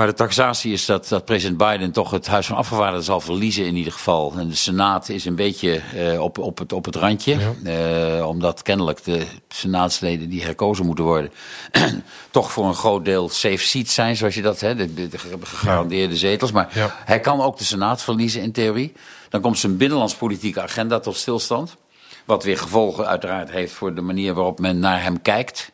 [0.01, 3.67] Maar de taxatie is dat, dat president Biden toch het Huis van Afgevaardigden zal verliezen
[3.67, 4.33] in ieder geval.
[4.37, 7.37] En de Senaat is een beetje uh, op, op, het, op het randje.
[7.65, 8.19] Ja.
[8.19, 11.33] Uh, omdat kennelijk de senaatsleden die herkozen moeten worden...
[12.31, 14.61] toch voor een groot deel safe seats zijn, zoals je dat...
[14.61, 16.19] Hè, de, de, de gegarandeerde ja.
[16.19, 16.53] zetels.
[16.53, 16.97] Maar ja.
[17.05, 18.93] hij kan ook de Senaat verliezen in theorie.
[19.29, 21.77] Dan komt zijn binnenlandspolitieke agenda tot stilstand.
[22.25, 25.73] Wat weer gevolgen uiteraard heeft voor de manier waarop men naar hem kijkt...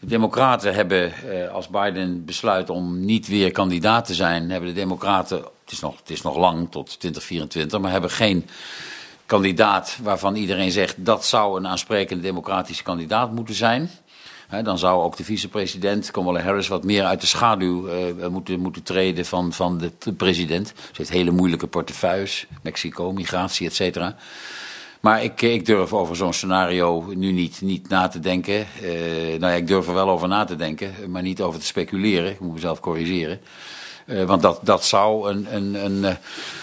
[0.00, 4.74] De Democraten hebben, eh, als Biden besluit om niet weer kandidaat te zijn, hebben de
[4.74, 8.46] Democraten, het is nog, het is nog lang tot 2024, maar hebben geen
[9.26, 13.90] kandidaat waarvan iedereen zegt dat zou een aansprekende democratische kandidaat moeten zijn.
[14.62, 17.88] dan zou ook de vicepresident, Kamala Harris, wat meer uit de schaduw
[18.30, 20.68] moeten, moeten treden van, van de president.
[20.68, 24.16] Ze heeft hele moeilijke portefeuilles, Mexico, migratie, et cetera.
[25.08, 28.66] Maar ik, ik durf over zo'n scenario nu niet, niet na te denken.
[28.82, 28.90] Uh,
[29.28, 32.30] nou ja, ik durf er wel over na te denken, maar niet over te speculeren.
[32.30, 33.40] Ik moet mezelf corrigeren.
[34.08, 36.10] Uh, want dat, dat zou een, een, een uh,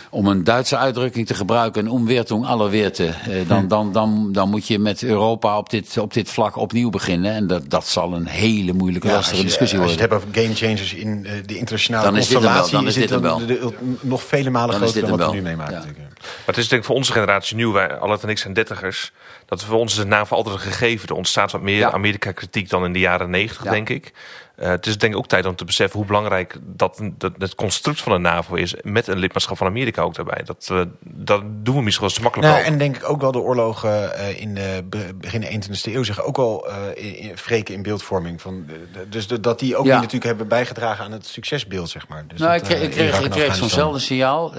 [0.09, 3.15] om een Duitse uitdrukking te gebruiken, een omweertung aller weerten.
[3.29, 6.89] Uh, dan, dan, dan, dan moet je met Europa op dit, op dit vlak opnieuw
[6.89, 7.33] beginnen.
[7.33, 9.97] En dat, dat zal een hele moeilijke, ja, lastige discussie worden.
[9.97, 12.87] Als je het hebt over game changers in de internationale dan is dit wel, dan
[12.87, 13.37] is dit, dit wel.
[13.37, 15.73] De, de, nog vele malen groter dan wat we nu meemaken.
[15.73, 16.05] Ja.
[16.25, 19.11] Maar het is denk ik voor onze generatie nieuw, wij, Allet en ik zijn dertigers,
[19.45, 21.07] dat voor ons is het NAVO altijd een gegeven.
[21.07, 24.13] Er ontstaat wat meer Amerika-kritiek dan in de jaren negentig, denk ik.
[24.59, 27.55] Uh, het is denk ik ook tijd om te beseffen hoe belangrijk dat, dat het
[27.55, 28.75] construct van de NAVO is.
[28.81, 30.43] Met een lidmaatschap van Amerika ook daarbij.
[30.43, 33.21] Dat, uh, dat doen we misschien wel eens te makkelijk nou, En denk ik ook
[33.21, 34.83] wel de oorlogen uh, in de
[35.15, 38.41] begin 21e eeuw zich ook wel in, wreken in beeldvorming.
[38.41, 38.65] Van,
[39.09, 39.95] dus dat die ook ja.
[39.95, 42.25] natuurlijk hebben bijgedragen aan het succesbeur zeg maar.
[42.27, 44.53] Dus nou, dat, ik kreeg, ik kreeg, ik kreeg zo'nzelfde signaal.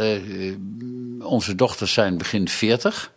[1.22, 3.12] onze dochters zijn begin 40.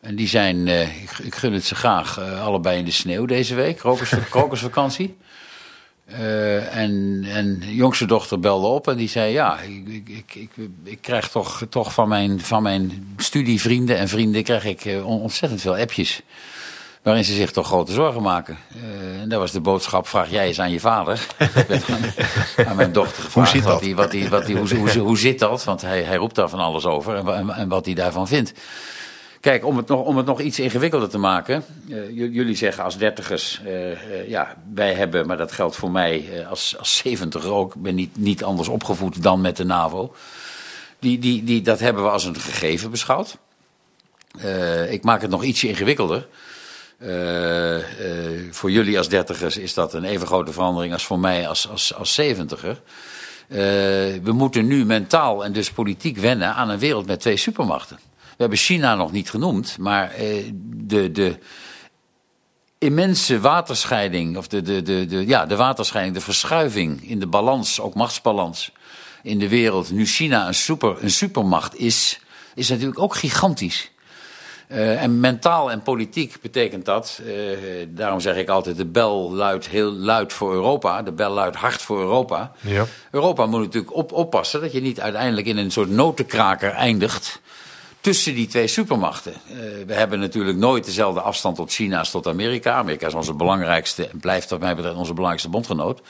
[0.00, 3.76] En die zijn, ik, ik, gun het ze graag, allebei in de sneeuw deze week.
[4.30, 5.16] Krokusvakantie.
[6.10, 10.50] Uh, en, en de jongste dochter belde op en die zei: Ja, ik, ik, ik,
[10.84, 15.60] ik krijg toch, toch van, mijn, van mijn studievrienden en vrienden krijg ik uh, ontzettend
[15.60, 16.22] veel appjes.
[17.02, 18.58] Waarin ze zich toch grote zorgen maken.
[18.76, 21.26] Uh, en dat was de boodschap: vraag jij eens aan je vader.
[21.38, 23.52] aan, aan, mijn dochter gevraagd.
[23.52, 23.72] Hoe zit dat?
[23.72, 25.64] Wat die, wat die, wat die, hoe, hoe, hoe, zit dat?
[25.64, 28.52] Want hij, hij roept daar van alles over en, en, en wat hij daarvan vindt.
[29.42, 31.64] Kijk, om het nog, om het nog iets ingewikkelder te maken.
[31.88, 36.46] Uh, jullie zeggen als dertigers, uh, uh, ja, wij hebben, maar dat geldt voor mij
[36.48, 37.74] als, als zeventiger ook.
[37.74, 40.14] Ik ben niet, niet anders opgevoed dan met de NAVO.
[40.98, 43.38] Die, die, die, dat hebben we als een gegeven beschouwd.
[44.88, 46.28] ik maak het nog ietsje ingewikkelder.
[48.50, 51.94] voor jullie als dertigers is dat een even grote verandering als voor mij als, als,
[51.94, 52.80] als zeventiger.
[54.22, 57.98] we moeten nu mentaal en dus politiek wennen aan een wereld met twee supermachten.
[58.32, 61.38] We hebben China nog niet genoemd, maar eh, de, de
[62.78, 67.80] immense waterscheiding, of de, de, de, de, ja, de waterscheiding, de verschuiving in de balans,
[67.80, 68.72] ook machtsbalans
[69.22, 72.20] in de wereld, nu China een, super, een supermacht is,
[72.54, 73.90] is natuurlijk ook gigantisch.
[74.68, 79.68] Uh, en mentaal en politiek betekent dat, uh, daarom zeg ik altijd, de bel luidt
[79.68, 81.02] heel luid voor Europa.
[81.02, 82.52] De bel luidt hard voor Europa.
[82.60, 82.86] Ja.
[83.10, 87.40] Europa moet natuurlijk op, oppassen dat je niet uiteindelijk in een soort notenkraker eindigt
[88.02, 89.32] tussen die twee supermachten.
[89.32, 92.72] Uh, we hebben natuurlijk nooit dezelfde afstand tot China als tot Amerika.
[92.74, 96.00] Amerika is onze belangrijkste en blijft wat mij betreft onze belangrijkste bondgenoot.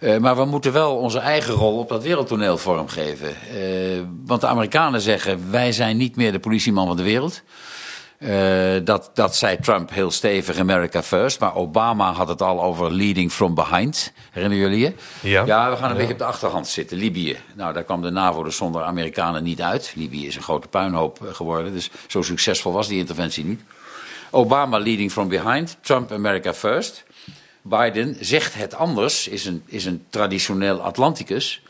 [0.00, 3.28] Uh, maar we moeten wel onze eigen rol op dat wereldtoneel vormgeven.
[3.28, 7.42] Uh, want de Amerikanen zeggen, wij zijn niet meer de politieman van de wereld.
[8.18, 11.40] Uh, dat, dat zei Trump heel stevig, America first.
[11.40, 14.12] Maar Obama had het al over leading from behind.
[14.30, 14.94] Herinneren jullie je?
[15.28, 15.44] Ja.
[15.44, 15.96] Ja, we gaan een ja.
[15.96, 16.96] beetje op de achterhand zitten.
[16.96, 17.38] Libië.
[17.54, 19.92] Nou, daar kwam de NAVO dus zonder Amerikanen niet uit.
[19.96, 21.72] Libië is een grote puinhoop geworden.
[21.72, 23.60] Dus zo succesvol was die interventie niet.
[24.30, 25.76] Obama leading from behind.
[25.80, 27.04] Trump America first.
[27.62, 29.28] Biden zegt het anders.
[29.28, 31.62] Is een, is een traditioneel Atlanticus.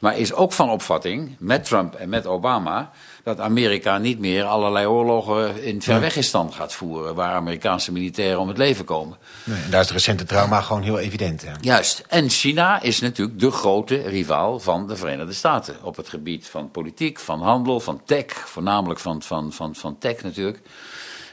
[0.00, 2.90] Maar is ook van opvatting, met Trump en met Obama
[3.26, 7.14] dat Amerika niet meer allerlei oorlogen in Verwegistan gaat voeren...
[7.14, 9.18] waar Amerikaanse militairen om het leven komen.
[9.44, 11.42] Nee, daar is het recente trauma gewoon heel evident.
[11.42, 11.56] Ja.
[11.60, 12.04] Juist.
[12.08, 15.76] En China is natuurlijk de grote rivaal van de Verenigde Staten...
[15.82, 20.22] op het gebied van politiek, van handel, van tech, voornamelijk van, van, van, van tech
[20.22, 20.60] natuurlijk...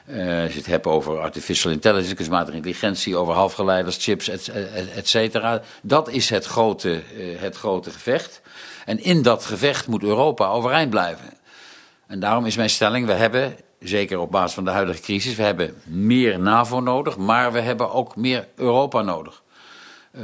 [0.08, 4.52] Uh, als je het hebt over artificial intelligence, kunstmatige intelligentie, over halfgeleiders, chips, et,
[4.96, 5.62] et cetera.
[5.82, 8.42] Dat is het grote, uh, het grote gevecht.
[8.86, 11.42] En in dat gevecht moet Europa overeind blijven.
[12.14, 15.44] En daarom is mijn stelling, we hebben, zeker op basis van de huidige crisis, we
[15.44, 19.42] hebben meer NAVO nodig, maar we hebben ook meer Europa nodig.
[20.12, 20.24] Uh,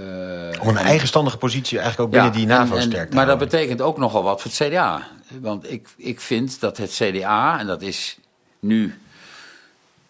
[0.61, 3.49] Om een eigenstandige positie eigenlijk ook binnen die NAVO en, en, sterk te Maar houden.
[3.49, 5.07] dat betekent ook nogal wat voor het CDA.
[5.41, 8.17] Want ik, ik vind dat het CDA, en dat is
[8.59, 8.99] nu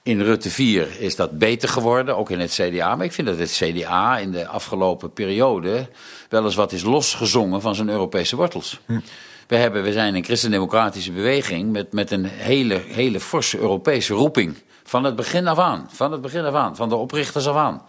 [0.03, 2.95] in Rutte 4 is dat beter geworden, ook in het CDA.
[2.95, 5.89] Maar ik vind dat het CDA in de afgelopen periode
[6.29, 8.79] wel eens wat is losgezongen van zijn Europese wortels.
[8.85, 8.99] Hm.
[9.49, 14.55] We, hebben, we zijn een christendemocratische beweging met, met een hele, hele forse Europese roeping.
[14.83, 15.89] Van het begin af aan.
[15.91, 16.75] Van het begin af aan.
[16.75, 17.81] Van de oprichters af aan.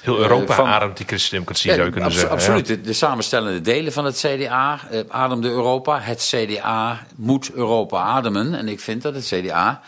[0.00, 2.36] Heel Europa uh, van, ademt die christendemocratie, zou je kunnen abso zeggen.
[2.36, 2.68] Absoluut.
[2.68, 2.74] Ja.
[2.74, 6.00] De, de, samenstellende delen van het CDA uh, ademde Europa.
[6.00, 8.54] Het CDA moet Europa ademen.
[8.54, 9.80] En ik vind dat het CDA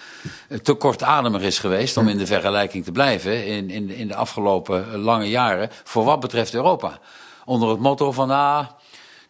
[0.48, 1.96] uh, te kortademig is geweest...
[1.96, 5.70] om in de vergelijking te blijven in, in, in de afgelopen lange jaren...
[5.84, 6.98] voor wat betreft Europa.
[7.44, 8.30] Onder het motto van...
[8.30, 8.66] Ah,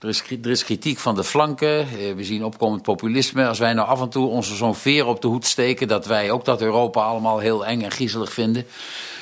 [0.01, 1.87] er is, er is, kritiek van de flanken.
[2.17, 3.49] We zien opkomend populisme.
[3.49, 5.89] Als wij nou af en toe onze zo'n veer op de hoed steken...
[5.89, 8.67] dat wij ook dat Europa allemaal heel eng en griezelig vinden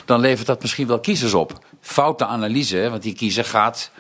[0.07, 1.59] dan levert dat misschien wel kiezers op.
[1.81, 3.91] Foute analyse, want die kiezer gaat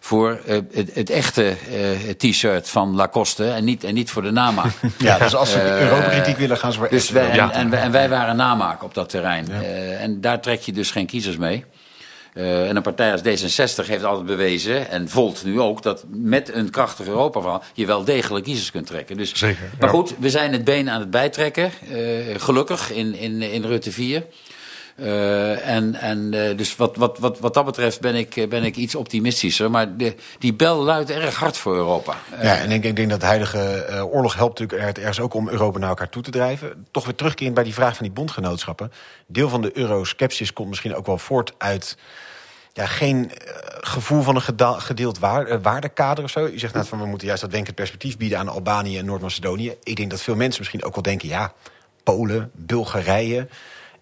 [0.00, 4.30] voor uh, het, het, echte uh, t-shirt van Lacoste en niet, en niet voor de
[4.30, 4.72] namaak.
[4.98, 7.90] Ja, dus als ze uh, Europa-kritiek willen, gaan ze voor dus wij, en, en, en,
[7.90, 9.46] wij waren namaak op dat terrein.
[9.46, 9.60] Ja.
[9.98, 11.64] en daar trek je dus geen kiezers mee.
[12.36, 16.54] Uh, en een partij als D66 heeft altijd bewezen, en Volt nu ook, dat met
[16.54, 19.16] een krachtig Europa-verhaal je wel degelijk kiezers kunt trekken.
[19.16, 19.70] Dus, Zeker.
[19.80, 23.92] Maar goed, we zijn het been aan het bijtrekken, uh, gelukkig, in, in, in Rutte
[23.92, 24.22] 4.
[24.96, 28.94] Uh, en en dus wat, wat, wat, wat dat betreft ben ik, ben ik iets
[28.94, 29.70] optimistischer.
[29.70, 32.14] Maar de, die bel luidt erg hard voor Europa.
[32.42, 35.48] Ja, en ik, ik denk dat de huidige oorlog helpt natuurlijk er, ergens ook om
[35.48, 36.86] Europa naar elkaar toe te drijven.
[36.90, 38.92] Toch weer terugkerend bij die vraag van die bondgenootschappen.
[39.26, 41.96] Deel van de euroskepsis komt misschien ook wel voort uit
[42.76, 43.28] ja, geen uh,
[43.80, 46.46] gevoel van een gedeeld waar, uh, waardekader of zo.
[46.46, 49.74] Je zegt net van we moeten juist dat denkend perspectief bieden aan Albanië en Noord-Macedonië.
[49.82, 51.52] Ik denk dat veel mensen misschien ook wel denken, ja,
[52.02, 53.48] Polen, Bulgarije.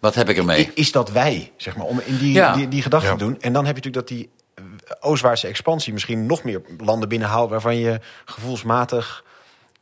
[0.00, 0.70] Wat heb ik ermee?
[0.74, 2.52] Is dat wij, zeg maar, om in die, ja.
[2.52, 3.12] die, die gedachte ja.
[3.12, 3.40] te doen.
[3.40, 4.30] En dan heb je natuurlijk dat die
[5.00, 9.24] Oostwaartse expansie misschien nog meer landen binnenhaalt waarvan je gevoelsmatig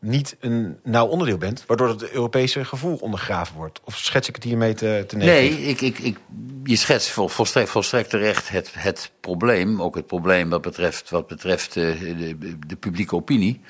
[0.03, 1.65] niet een nauw onderdeel bent...
[1.67, 3.81] waardoor het Europese gevoel ondergraven wordt?
[3.85, 5.59] Of schets ik het hiermee te, te negatief?
[5.59, 6.17] Nee, ik, ik, ik,
[6.65, 9.83] je schetst vol, volstrekt, volstrekt terecht het, het probleem.
[9.83, 13.61] Ook het probleem wat betreft, wat betreft uh, de, de publieke opinie.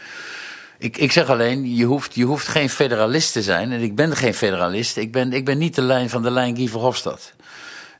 [0.78, 3.72] Ik, ik zeg alleen, je hoeft, je hoeft geen federalist te zijn.
[3.72, 4.96] En ik ben geen federalist.
[4.96, 7.34] Ik ben, ik ben niet de lijn van de lijn Guy Verhofstadt.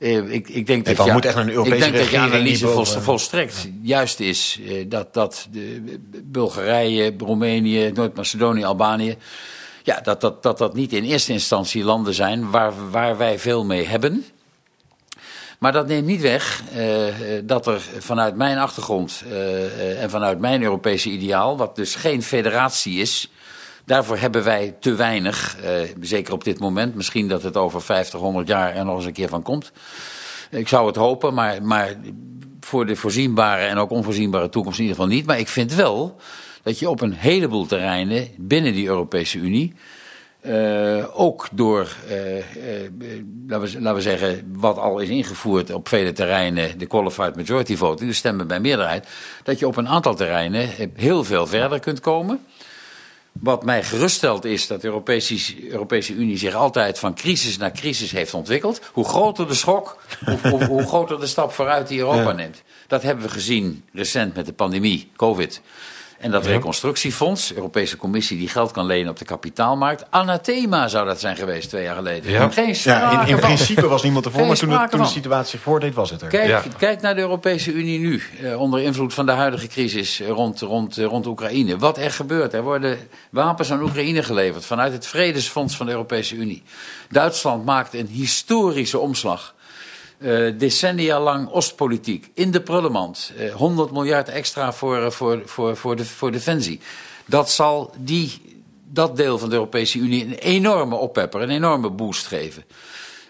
[0.02, 2.18] Uh, ik, ik denk nee, dat, ja, moet echt een Europese ik denk dat je
[2.18, 3.02] analyse boven...
[3.02, 9.16] volstrekt juist is uh, dat, dat de, Bulgarije, Roemenië, Noord-Macedonië, Albanië.
[9.82, 13.64] Ja, dat dat, dat dat niet in eerste instantie landen zijn waar, waar wij veel
[13.64, 14.24] mee hebben.
[15.58, 17.04] Maar dat neemt niet weg uh,
[17.44, 19.24] dat er vanuit mijn achtergrond
[19.98, 23.30] en vanuit mijn Europese ideaal, wat dus geen federatie is,
[23.84, 25.56] daarvoor hebben wij te weinig,
[26.00, 26.94] zeker op dit moment.
[26.94, 29.72] Misschien dat het over 50, 100 jaar er nog eens een keer van komt.
[30.50, 31.96] Ik zou het hopen, maar, maar
[32.60, 35.26] voor de voorzienbare en ook onvoorzienbare toekomst in ieder geval niet.
[35.26, 36.16] Maar ik vind wel
[36.62, 39.74] dat je op een heleboel terreinen binnen die Europese Unie
[40.46, 42.42] uh, ook door, uh, uh,
[43.48, 47.76] laten, we, laten we zeggen, wat al is ingevoerd op vele terreinen, de qualified majority
[47.76, 49.08] voting, de stemmen bij meerderheid,
[49.42, 52.40] dat je op een aantal terreinen heel veel verder kunt komen.
[53.32, 58.10] Wat mij geruststelt is dat de Europese, Europese Unie zich altijd van crisis naar crisis
[58.10, 58.80] heeft ontwikkeld.
[58.92, 62.32] Hoe groter de schok, hoe, hoe, hoe groter de stap vooruit die Europa ja.
[62.32, 62.62] neemt.
[62.86, 65.60] Dat hebben we gezien recent met de pandemie, COVID.
[66.22, 66.50] En dat ja.
[66.50, 70.04] reconstructiefonds, Europese Commissie die geld kan lenen op de kapitaalmarkt.
[70.10, 72.30] Anathema zou dat zijn geweest twee jaar geleden.
[72.30, 72.48] Ja.
[72.48, 75.94] Geen ja, in, in principe was niemand ervoor, maar toen, de, toen de situatie voordeed
[75.94, 76.28] was het er.
[76.28, 76.62] Kijk, ja.
[76.78, 80.96] kijk naar de Europese Unie nu, eh, onder invloed van de huidige crisis rond, rond,
[80.96, 81.78] rond Oekraïne.
[81.78, 82.98] Wat er gebeurt, er worden
[83.30, 86.62] wapens aan Oekraïne geleverd vanuit het Vredesfonds van de Europese Unie.
[87.10, 89.54] Duitsland maakt een historische omslag.
[90.22, 92.30] Uh, decennia lang Oostpolitiek.
[92.34, 93.32] In de prullenmand.
[93.38, 96.80] Uh, 100 miljard extra voor, voor, voor, voor, de, voor defensie.
[97.26, 98.40] Dat zal die,
[98.88, 102.64] dat deel van de Europese Unie een enorme oppepper, een enorme boost geven.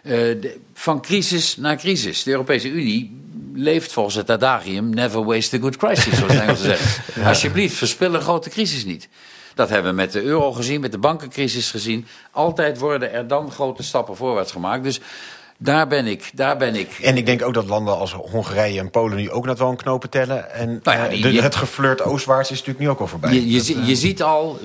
[0.02, 2.22] Uh, de, van crisis naar crisis.
[2.22, 3.20] De Europese Unie
[3.54, 7.24] leeft volgens het adagium never waste a good crisis, zoals Engels zeggen.
[7.24, 9.08] Alsjeblieft, verspil een grote crisis niet.
[9.54, 12.06] Dat hebben we met de euro gezien, met de bankencrisis gezien.
[12.30, 14.82] Altijd worden er dan grote stappen voorwaarts gemaakt.
[14.82, 15.00] Dus
[15.62, 16.98] daar ben ik, daar ben ik.
[17.02, 19.76] En ik denk ook dat landen als Hongarije en Polen nu ook net wel een
[19.76, 20.54] knopen tellen.
[20.54, 23.34] En nou ja, die, de, je, het geflirt oostwaarts is natuurlijk nu ook al voorbij.
[23.34, 23.88] Je, je, dat, uh...
[23.88, 24.58] je ziet al,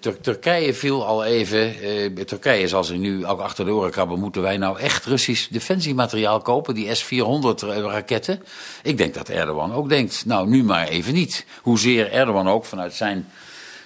[0.00, 1.84] Tur Turkije viel al even.
[1.84, 4.18] Uh, Turkije zal zich nu ook achter de oren krabben.
[4.18, 6.74] Moeten wij nou echt Russisch defensiemateriaal kopen?
[6.74, 8.42] Die S-400 raketten?
[8.82, 11.46] Ik denk dat Erdogan ook denkt, nou nu maar even niet.
[11.62, 13.28] Hoezeer Erdogan ook vanuit zijn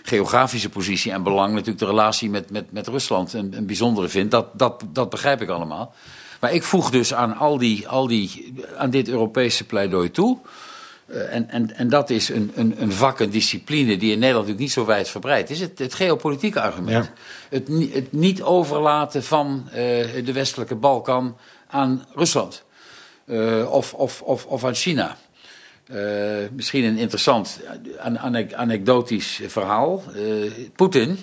[0.03, 4.31] geografische positie en belang natuurlijk de relatie met, met, met Rusland een, een bijzondere vindt.
[4.31, 5.95] Dat, dat, dat begrijp ik allemaal.
[6.39, 10.39] Maar ik voeg dus aan, al die, al die, aan dit Europese pleidooi toe.
[11.07, 14.47] Uh, en, en, en dat is een, een, een vak, een discipline die in Nederland
[14.47, 15.61] natuurlijk niet zo wijd verbreid is.
[15.61, 17.05] Het, het geopolitieke argument.
[17.05, 17.13] Ja.
[17.49, 19.75] Het, het niet overlaten van uh,
[20.25, 22.65] de westelijke Balkan aan Rusland.
[23.27, 25.17] Uh, of, of, of, of aan China.
[26.53, 27.61] misschien een interessant
[28.55, 30.03] anekdotisch verhaal.
[30.77, 31.19] Poetin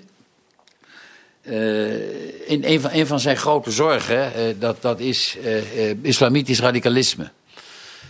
[2.46, 7.32] in een van, een van zijn grote zorgen, uh, dat, dat is uh, islamitisch radicalisme.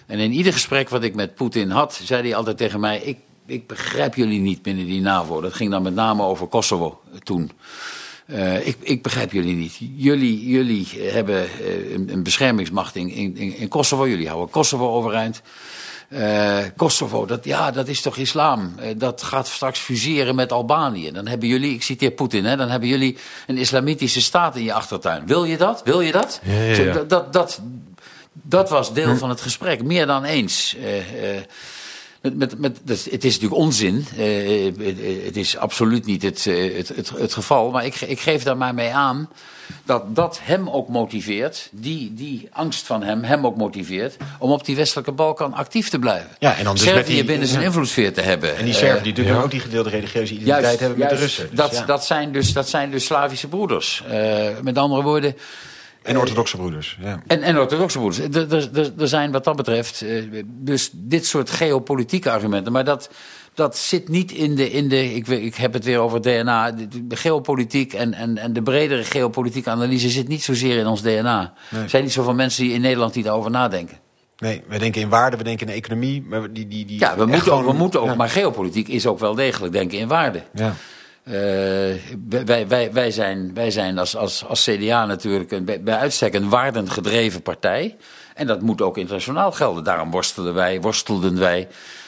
[0.05, 3.17] En in ieder gesprek wat ik met Poetin had, zei hij altijd tegen mij: ik,
[3.45, 5.41] ik begrijp jullie niet binnen die NAVO.
[5.41, 7.51] Dat ging dan met name over Kosovo toen.
[8.63, 9.77] ik, ik begrijp jullie niet.
[9.95, 11.47] Jullie, jullie hebben
[11.93, 14.07] een, een beschermingsmacht in, in, in Kosovo.
[14.07, 15.41] Jullie houden Kosovo overeind.
[16.09, 18.75] Uh, Kosovo, dat, ja, dat is toch islam?
[18.79, 21.11] Uh, dat gaat straks fuseren met Albanië.
[21.11, 24.73] Dan hebben jullie, ik citeer Poetin, hè, dan hebben jullie een islamitische staat in je
[24.73, 25.25] achtertuin.
[25.27, 25.81] Wil je dat?
[25.83, 26.39] Wil je dat?
[26.43, 26.93] Ja, ja, ja.
[26.93, 27.61] Dat, dat, dat,
[28.47, 30.75] Dat was deel van het gesprek, meer dan eens.
[30.79, 30.85] Uh,
[32.33, 32.79] met, met, met,
[33.11, 34.05] het is natuurlijk onzin.
[35.25, 37.71] het is absoluut niet het, het, het, het, geval.
[37.71, 39.29] Maar ik, ik geef daar maar mee aan
[39.85, 44.65] dat dat hem ook motiveert, die, die angst van hem hem ook motiveert, om op
[44.65, 46.29] die westelijke Balkan actief te blijven.
[46.39, 48.57] Ja, en dan dus Servië die, binnen zijn invloedssfeer te hebben.
[48.57, 51.47] En die Serven die natuurlijk ook die gedeelde religieuze identiteit hebben met de Russen.
[51.49, 54.03] Dus dat, dat, zijn dus, dat zijn dus Slavische broeders.
[54.11, 55.35] Uh, met andere woorden.
[56.05, 56.97] En orthodoxe broeders.
[57.01, 57.21] Ja.
[57.27, 58.37] En, en orthodoxe broeders.
[58.37, 62.71] Er, er, er zijn wat dat betreft uh, dus dit soort geopolitieke argumenten.
[62.71, 63.09] Maar dat,
[63.53, 64.71] dat zit niet in de.
[64.71, 66.71] In de ik, ik heb het weer over DNA.
[66.71, 71.01] De, de geopolitiek en, en, en de bredere geopolitieke analyse zit niet zozeer in ons
[71.01, 71.53] DNA.
[71.71, 73.97] Er zijn niet zoveel mensen die in Nederland die daarover nadenken.
[74.37, 76.23] Nee, we denken in waarde, we denken in economie.
[76.29, 78.15] Maar die, die, die ja, we moeten, ook, we moeten ook.
[78.15, 80.43] Maar geopolitiek is ook wel degelijk denken in waarde.
[80.53, 80.75] Ja.
[81.27, 81.33] Uh,
[82.45, 86.49] wij, wij, wij zijn, wij zijn als, als, als CDA natuurlijk een, bij uitstek een
[86.49, 87.95] waardengedreven partij.
[88.33, 89.83] En dat moet ook internationaal gelden.
[89.83, 91.67] Daarom worstelen wij, worstelden wij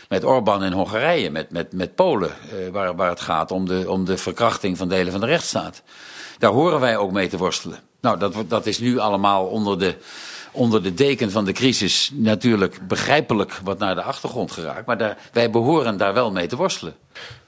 [0.10, 3.86] met Orbán in Hongarije, met, met, met Polen, uh, waar, waar het gaat om de,
[3.88, 5.82] om de verkrachting van delen van de rechtsstaat.
[6.38, 7.80] Daar horen wij ook mee te worstelen.
[8.02, 9.96] Nou, dat, dat is nu allemaal onder de,
[10.52, 14.86] onder de deken van de crisis natuurlijk begrijpelijk wat naar de achtergrond geraakt.
[14.86, 16.96] Maar daar, wij behoren daar wel mee te worstelen.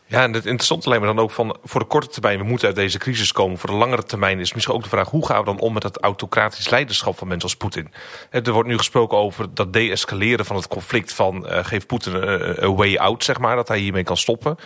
[0.10, 2.68] Ja, en het interessante lijkt me dan ook van voor de korte termijn, we moeten
[2.68, 3.58] uit deze crisis komen.
[3.58, 5.84] Voor de langere termijn is misschien ook de vraag: hoe gaan we dan om met
[5.84, 7.92] het autocratisch leiderschap van mensen als Poetin?
[8.30, 12.76] Er wordt nu gesproken over dat deescaleren van het conflict van uh, geef Poetin een
[12.76, 14.58] way out, zeg maar, dat hij hiermee kan stoppen.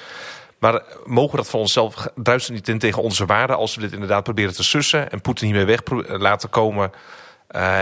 [0.59, 3.93] Maar mogen we dat van onszelf, druist niet in tegen onze waarden als we dit
[3.93, 5.81] inderdaad proberen te sussen en Poetin hiermee weg
[6.19, 6.91] laten komen?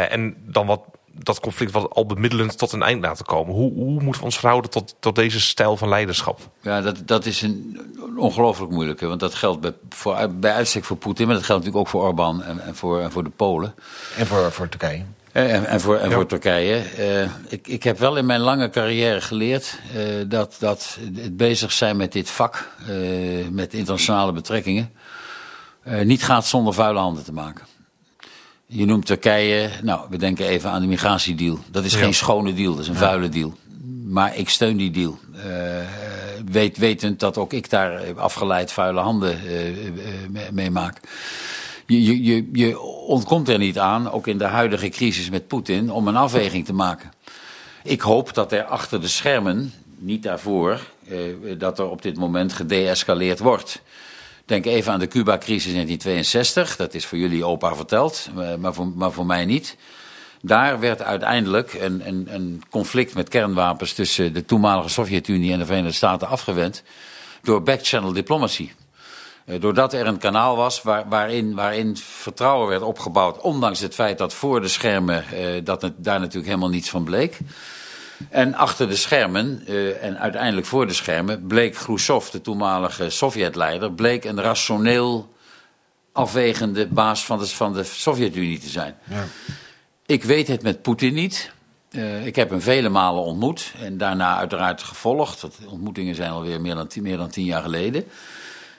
[0.09, 0.82] En dan wat
[1.14, 3.53] dat conflict wat al bemiddelend tot een eind laten komen.
[3.53, 6.39] Hoe, hoe moeten we ons verhouden tot, tot deze stijl van leiderschap?
[6.62, 7.80] Ja, dat, dat is een
[8.18, 9.07] ongelooflijk moeilijke.
[9.07, 12.07] Want dat geldt bij, voor, bij uitstek voor Poetin, maar dat geldt natuurlijk ook voor
[12.09, 13.76] Orbán en, en, voor, en voor de Polen.
[14.18, 15.03] En voor, voor Turkije.
[15.32, 16.84] En, en, voor, en voor Turkije.
[16.99, 21.72] Uh, ik, ik heb wel in mijn lange carrière geleerd uh, dat, dat het bezig
[21.72, 24.91] zijn met dit vak, uh, met internationale betrekkingen,
[26.03, 27.66] niet gaat zonder vuile handen te maken.
[28.74, 31.59] Je noemt Turkije, nou, we denken even aan de migratiedeal.
[31.72, 33.53] Dat is geen schone deal, dat is een vuile deal.
[34.05, 35.19] Maar ik steun die deal.
[35.36, 35.43] Uh,
[36.51, 40.99] weet, wetend dat ook ik daar afgeleid vuile handen uh, mee maak.
[41.86, 46.07] Je, je, je ontkomt er niet aan, ook in de huidige crisis met Poetin, om
[46.07, 47.11] een afweging te maken.
[47.84, 50.80] Ik hoop dat er achter de schermen, niet daarvoor,
[51.57, 53.82] dat er op dit moment gedeescaleerd wordt.
[54.52, 56.76] Denk even aan de Cuba-crisis in 1962.
[56.76, 59.78] Dat is voor jullie opa verteld, eh, maar voor, maar voor mij niet.
[60.41, 65.66] Daar werd uiteindelijk een, een, een conflict met kernwapens tussen de toenmalige Sovjet-Unie en de
[65.66, 66.84] Verenigde Staten afgewend
[67.41, 68.72] door backchannel diplomacy.
[69.45, 74.18] Eh, doordat er een kanaal was waar, waarin, waarin vertrouwen werd opgebouwd, ondanks het feit
[74.18, 77.38] dat voor de schermen eh, dat het, daar natuurlijk helemaal niets van bleek.
[78.30, 83.91] En achter de schermen, uh, en uiteindelijk voor de schermen, bleek Khrushchev, de toenmalige Sovjetleider,
[83.91, 85.34] bleek een rationeel
[86.11, 88.95] afwegende baas van de, van de Sovjet-Unie te zijn.
[89.09, 89.26] Ja.
[90.05, 91.51] Ik weet het met Poetin niet.
[91.91, 95.41] Uh, ik heb hem vele malen ontmoet en daarna uiteraard gevolgd.
[95.41, 98.03] De ontmoetingen zijn alweer meer dan tien, meer dan tien jaar geleden.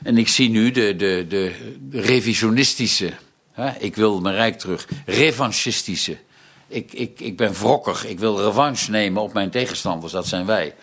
[0.03, 3.13] En ik zie nu de, de, de, de revisionistische,
[3.53, 6.17] hè, ik wil mijn rijk terug, revanchistische
[6.73, 10.75] ik, ik, ik ben wrokkig, ik wil revanche nemen op mijn tegenstanders, dat zijn wij.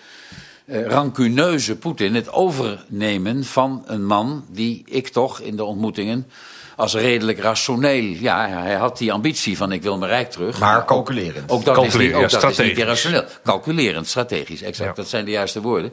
[0.65, 6.27] Uh, rancuneuze Poetin, het overnemen van een man die ik toch in de ontmoetingen
[6.75, 8.03] als redelijk rationeel.
[8.03, 10.59] Ja, hij had die ambitie van ik wil mijn rijk terug.
[10.59, 11.51] Maar calculerend.
[11.51, 13.23] Ook, dat, is, niet, ook dat is niet irrationeel.
[13.43, 14.95] Calculerend, strategisch, exact.
[14.95, 15.91] Dat zijn de juiste woorden.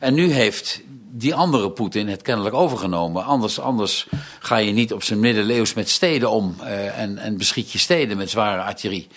[0.00, 0.80] En nu heeft
[1.16, 3.24] die andere Poetin het kennelijk overgenomen.
[3.24, 4.06] Anders, anders
[4.38, 8.16] ga je niet op zijn middeleeuws met steden om uh, en, en beschiet je steden
[8.16, 9.08] met zware artillerie.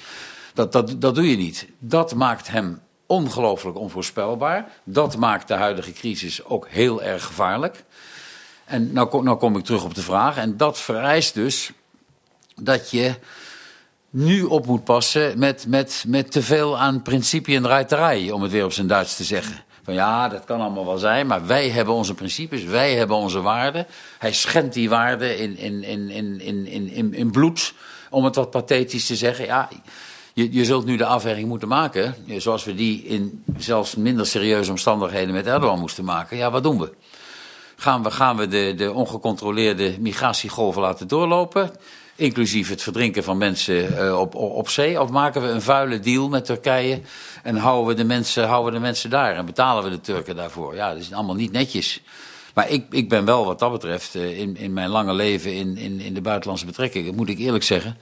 [0.53, 1.67] Dat, dat, dat doe je niet.
[1.79, 4.71] Dat maakt hem ongelooflijk onvoorspelbaar.
[4.83, 7.83] Dat maakt de huidige crisis ook heel erg gevaarlijk.
[8.65, 10.37] En nou, nou kom ik terug op de vraag.
[10.37, 11.71] En dat vereist dus
[12.55, 13.15] dat je
[14.09, 18.73] nu op moet passen met, met, met te veel aan principienruiterij, om het weer op
[18.73, 19.65] zijn Duits te zeggen.
[19.87, 23.41] Van ja, dat kan allemaal wel zijn, maar wij hebben onze principes, wij hebben onze
[23.41, 23.87] waarden.
[24.17, 27.73] Hij schendt die waarden in, in, in, in, in, in, in bloed,
[28.09, 29.45] om het wat pathetisch te zeggen.
[29.45, 29.69] Ja,
[30.33, 34.71] je, je zult nu de afweging moeten maken, zoals we die in zelfs minder serieuze
[34.71, 36.37] omstandigheden met Erdogan moesten maken.
[36.37, 36.93] Ja, wat doen we?
[37.75, 41.71] Gaan we, gaan we de, de ongecontroleerde migratiegolven laten doorlopen?
[42.17, 45.01] Inclusief het verdrinken van mensen uh, op, op zee?
[45.01, 47.01] Of maken we een vuile deal met Turkije
[47.43, 50.35] en houden we, de mensen, houden we de mensen daar en betalen we de Turken
[50.35, 50.75] daarvoor?
[50.75, 52.01] Ja, dat is allemaal niet netjes.
[52.57, 55.99] Maar ik, ik ben wel wat dat betreft in, in mijn lange leven in, in,
[55.99, 57.97] in de buitenlandse betrekkingen, moet ik eerlijk zeggen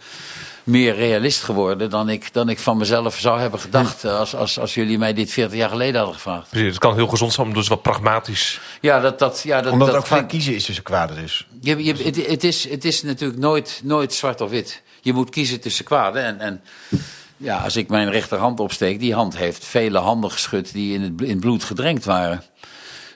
[0.63, 4.01] meer realist geworden dan ik, dan ik van mezelf zou hebben gedacht.
[4.01, 4.07] Hm.
[4.07, 6.49] Als, als, als jullie mij dit 40 jaar geleden hadden gevraagd.
[6.49, 8.59] Precies, het kan heel gezond zijn, dus wat pragmatisch.
[8.81, 11.47] Ja, dat, dat, ja, dat, Omdat dat, ook vaak kiezen is tussen kwaden dus.
[11.61, 14.81] Je, je, het, het, is, het is natuurlijk nooit, nooit zwart of wit.
[15.01, 16.23] Je moet kiezen tussen kwaden.
[16.23, 16.61] En, en
[17.37, 21.21] ja, als ik mijn rechterhand opsteek, die hand heeft vele handen geschud die in het
[21.21, 22.43] in bloed gedrenkt waren.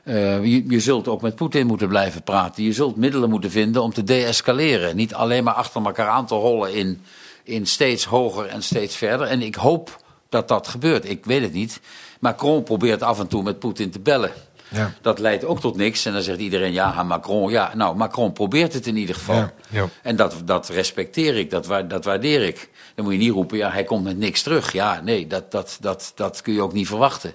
[0.03, 2.63] Uh, je, je, zult ook met Poetin moeten blijven praten.
[2.63, 4.95] Je zult middelen moeten vinden om te deescaleren.
[4.95, 7.01] Niet alleen maar achter elkaar aan te rollen in
[7.49, 9.27] in steeds hoger en steeds verder.
[9.27, 11.09] En ik hoop dat dat gebeurt.
[11.09, 11.79] Ik weet het niet.
[12.19, 14.31] Macron probeert af en toe met Poetin te bellen.
[14.67, 14.93] Ja.
[15.01, 16.05] Dat leidt ook tot niks.
[16.05, 17.51] En dan zegt iedereen, ja, Macron.
[17.51, 19.35] Ja, nou, Macron probeert het in ieder geval.
[19.35, 19.53] Ja.
[19.69, 19.87] Ja.
[20.01, 22.69] En dat, dat respecteer ik, dat, dat waardeer ik.
[22.95, 24.71] Dan moet je niet roepen, ja, hij komt met niks terug.
[24.71, 27.33] Ja, nee, dat, dat, dat, dat kun je ook niet verwachten.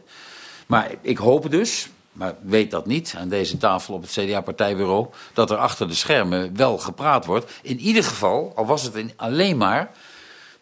[0.66, 5.50] Maar ik hoop dus, maar weet dat niet aan deze tafel op het CDA-partijbureau, dat
[5.50, 7.52] er achter de schermen wel gepraat wordt.
[7.62, 9.90] In ieder geval, al was het alleen maar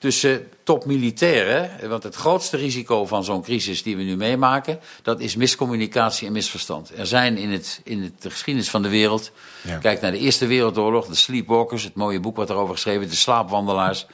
[0.02, 1.88] tussen topmilitairen.
[1.88, 6.32] Want het grootste risico van zo'n crisis die we nu meemaken, dat is miscommunicatie en
[6.32, 6.92] misverstand.
[6.96, 9.32] Er zijn in, het, in het, de geschiedenis van de wereld,
[9.80, 13.16] kijk naar de Eerste Wereldoorlog, de Sleepwalkers, het mooie boek wat erover geschreven is, de
[13.16, 14.06] slaapwandelaars.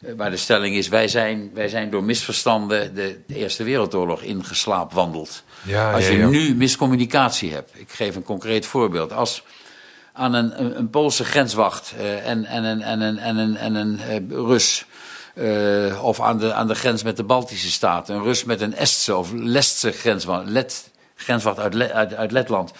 [0.00, 5.42] Eh, waar de stelling is, wij zijn, wij zijn door misverstanden de, Eerste Wereldoorlog ingeslaapwandeld.
[5.62, 9.12] Ja, Als je nu miscommunicatie hebt, ik geef een concreet voorbeeld.
[9.12, 9.42] Als
[10.12, 14.00] aan een, een, Poolse grenswacht uh, en, en, en, en, en, en, en, en een
[14.30, 14.86] uh, Rus
[15.34, 18.14] uh, of aan de, aan de grens met de Baltische Staten.
[18.14, 22.72] Een Rus met een Estse of Lestse grenswacht, Let, grenswacht uit, Le, uit, uit Letland.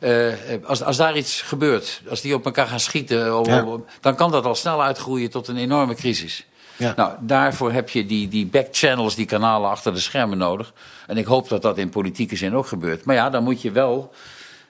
[0.00, 0.32] Uh,
[0.64, 3.66] als, als daar iets gebeurt, als die op elkaar gaan schieten, ja.
[4.00, 6.46] dan kan dat al snel uitgroeien tot een enorme crisis.
[6.80, 6.92] Ja.
[6.96, 10.72] Nou, daarvoor heb je die, die backchannels, die kanalen achter de schermen nodig.
[11.06, 13.04] En ik hoop dat dat in politieke zin ook gebeurt.
[13.04, 14.12] Maar ja, dan moet je wel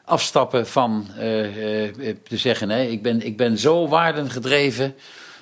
[0.04, 4.94] afstappen van uh, uh, te zeggen: nee, ik ben, ik ben zo waardengedreven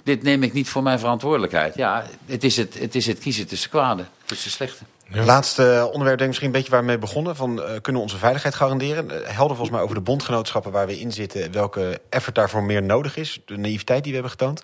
[0.08, 1.74] dit neem ik niet voor mijn verantwoordelijkheid.
[1.74, 4.84] Ja, het is het, het, is het kiezen tussen kwade, tussen slechte.
[5.10, 5.24] Ja.
[5.24, 7.36] Laatste onderwerp, denk ik misschien een beetje waar we mee begonnen.
[7.36, 9.08] Van, uh, kunnen we onze veiligheid garanderen?
[9.08, 11.52] Helder volgens mij over de bondgenootschappen waar we in zitten.
[11.52, 13.40] Welke effort daarvoor meer nodig is.
[13.44, 14.62] De naïviteit die we hebben getoond.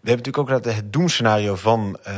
[0.00, 2.14] We hebben natuurlijk ook het doemscenario van uh,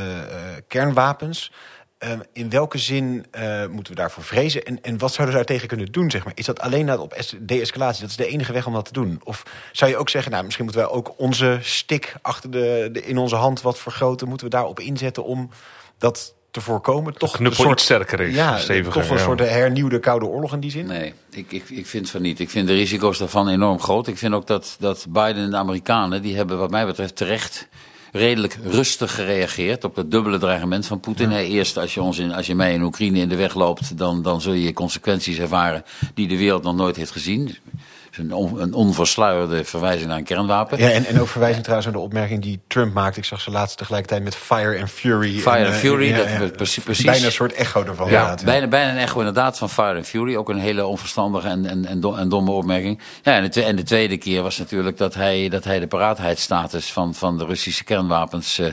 [0.67, 1.51] kernwapens.
[1.97, 4.65] Ehm, in welke zin uh, moeten we daarvoor vrezen?
[4.65, 6.11] En, en wat zouden we daar tegen kunnen doen?
[6.11, 6.33] Zeg maar?
[6.35, 8.01] Is dat alleen dat op de-escalatie?
[8.01, 9.21] Dat is de enige weg om dat te doen?
[9.23, 13.05] Of zou je ook zeggen, nou, misschien moeten wij ook onze stick achter de, de
[13.05, 14.27] in onze hand wat vergroten?
[14.27, 15.49] Moeten we daarop inzetten om
[15.97, 17.13] dat te voorkomen?
[17.13, 18.35] Toch een soort sterker is.
[18.35, 19.23] Ja, steviger, toch een ja.
[19.23, 20.85] soort hernieuwde koude oorlog in die zin?
[20.85, 22.39] Nee, ik, ik, ik vind van niet.
[22.39, 24.07] Ik vind de risico's daarvan enorm groot.
[24.07, 27.67] Ik vind ook dat, dat Biden en de Amerikanen, die hebben wat mij betreft terecht
[28.11, 31.29] redelijk rustig gereageerd op het dubbele dreigement van Poetin.
[31.29, 31.39] Ja.
[31.39, 34.21] Eerst, als je, ons in, als je mij in Oekraïne in de weg loopt, dan,
[34.21, 35.83] dan zul je consequenties ervaren
[36.13, 37.57] die de wereld nog nooit heeft gezien
[38.17, 40.77] een, on, een onversluierde verwijzing naar een kernwapen.
[40.77, 43.19] Ja, en, en ook verwijzing trouwens aan de opmerking die Trump maakte.
[43.19, 45.39] Ik zag ze laatst tegelijkertijd met Fire and Fury.
[45.39, 47.05] Fire en, and Fury, ja, dat, precies, precies.
[47.05, 48.09] Bijna een soort echo ervan.
[48.09, 50.35] Ja, bijna, bijna een echo inderdaad van Fire and Fury.
[50.35, 53.01] Ook een hele onverstandige en, en, en, en domme opmerking.
[53.21, 56.91] Ja, en de, en de tweede keer was natuurlijk dat hij, dat hij de paratheidsstatus
[56.91, 58.59] van, van de Russische kernwapens...
[58.59, 58.67] Uh,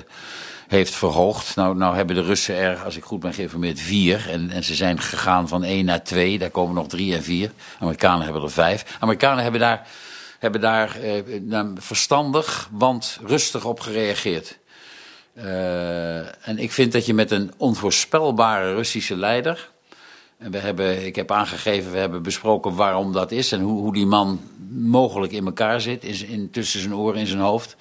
[0.70, 1.56] heeft verhoogd.
[1.56, 4.28] Nou, nou hebben de Russen er, als ik goed ben geïnformeerd, vier.
[4.30, 6.38] En, en ze zijn gegaan van één naar twee.
[6.38, 7.50] Daar komen nog drie en vier.
[7.80, 8.96] Amerikanen hebben er vijf.
[9.00, 9.88] Amerikanen hebben daar
[10.40, 14.58] hebben daar eh, verstandig, want rustig op gereageerd.
[15.34, 19.70] Uh, en ik vind dat je met een onvoorspelbare Russische leider.
[20.38, 23.92] En we hebben, ik heb aangegeven, we hebben besproken waarom dat is en hoe, hoe
[23.92, 24.40] die man
[24.70, 27.76] mogelijk in elkaar zit, in, in, tussen zijn oren en zijn hoofd.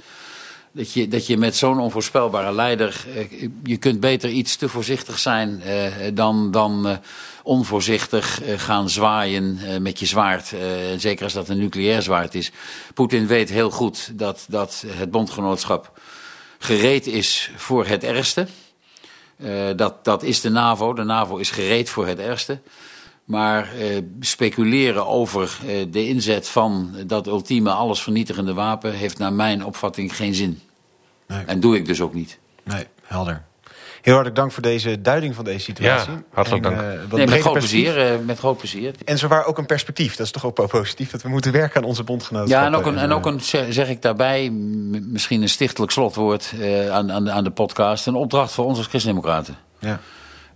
[0.71, 3.05] Dat je, dat je met zo'n onvoorspelbare leider.
[3.15, 6.97] Eh, je kunt beter iets te voorzichtig zijn eh, dan, dan eh,
[7.43, 10.53] onvoorzichtig gaan zwaaien met je zwaard.
[10.97, 12.51] Zeker als dat een nucleair zwaard is.
[12.93, 15.99] Poetin weet heel goed dat, dat het bondgenootschap
[16.59, 18.47] gereed is voor het ergste.
[19.75, 20.93] dat, dat is de NAVO.
[20.93, 22.59] De NAVO is gereed voor het ergste.
[23.29, 29.65] Maar uh, speculeren over uh, de inzet van dat ultieme allesvernietigende wapen heeft naar mijn
[29.65, 30.59] opvatting geen zin.
[31.27, 31.43] Nee.
[31.45, 32.39] En doe ik dus ook niet.
[32.63, 33.43] Nee, helder.
[34.01, 36.11] Heel hartelijk dank voor deze duiding van deze situatie.
[36.11, 36.83] Ja, hartelijk en, dank.
[36.83, 38.93] Uh, nee, met, groot plezier, uh, met groot plezier.
[39.05, 40.15] En zowaar ook een perspectief.
[40.15, 42.49] Dat is toch ook positief dat we moeten werken aan onze bondgenoten.
[42.49, 46.89] Ja, en ook een, en ook een zeg ik daarbij, misschien een stichtelijk slotwoord uh,
[46.91, 48.07] aan, aan, de, aan de podcast.
[48.07, 49.57] Een opdracht voor ons als christendemocraten.
[49.79, 49.99] Ja.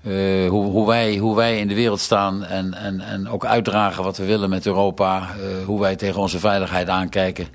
[0.03, 4.03] Uh, hoe, hoe, wij, hoe wij in de wereld staan en, en, en ook uitdragen
[4.03, 5.19] wat we willen met Europa.
[5.19, 7.47] Uh, hoe wij tegen onze veiligheid aankijken.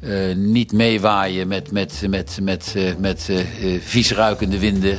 [0.00, 4.98] Uh, niet meewaaien met, met, met, met, uh, met uh, vies ruikende winden.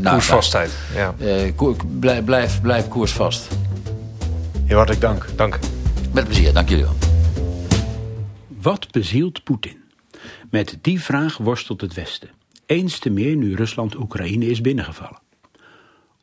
[0.00, 0.70] nou, Koersvastheid.
[0.94, 1.14] Ja.
[2.00, 3.48] Blijf, blijf, blijf koersvast.
[4.64, 5.26] Heel hartelijk dank.
[5.36, 5.58] Dank.
[6.12, 6.94] Met plezier, dank jullie wel.
[8.60, 9.82] Wat bezielt Poetin?
[10.50, 12.28] Met die vraag worstelt het Westen.
[12.66, 15.23] Eens te meer nu Rusland Oekraïne is binnengevallen.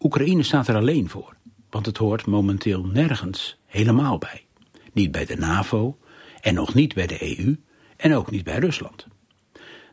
[0.04, 1.36] Oekraïne staat er alleen voor,
[1.70, 4.46] want het hoort momenteel nergens helemaal bij.
[4.94, 5.98] Niet bij de NAVO
[6.40, 7.60] en nog niet bij de EU
[7.98, 9.08] en ook niet bij Rusland.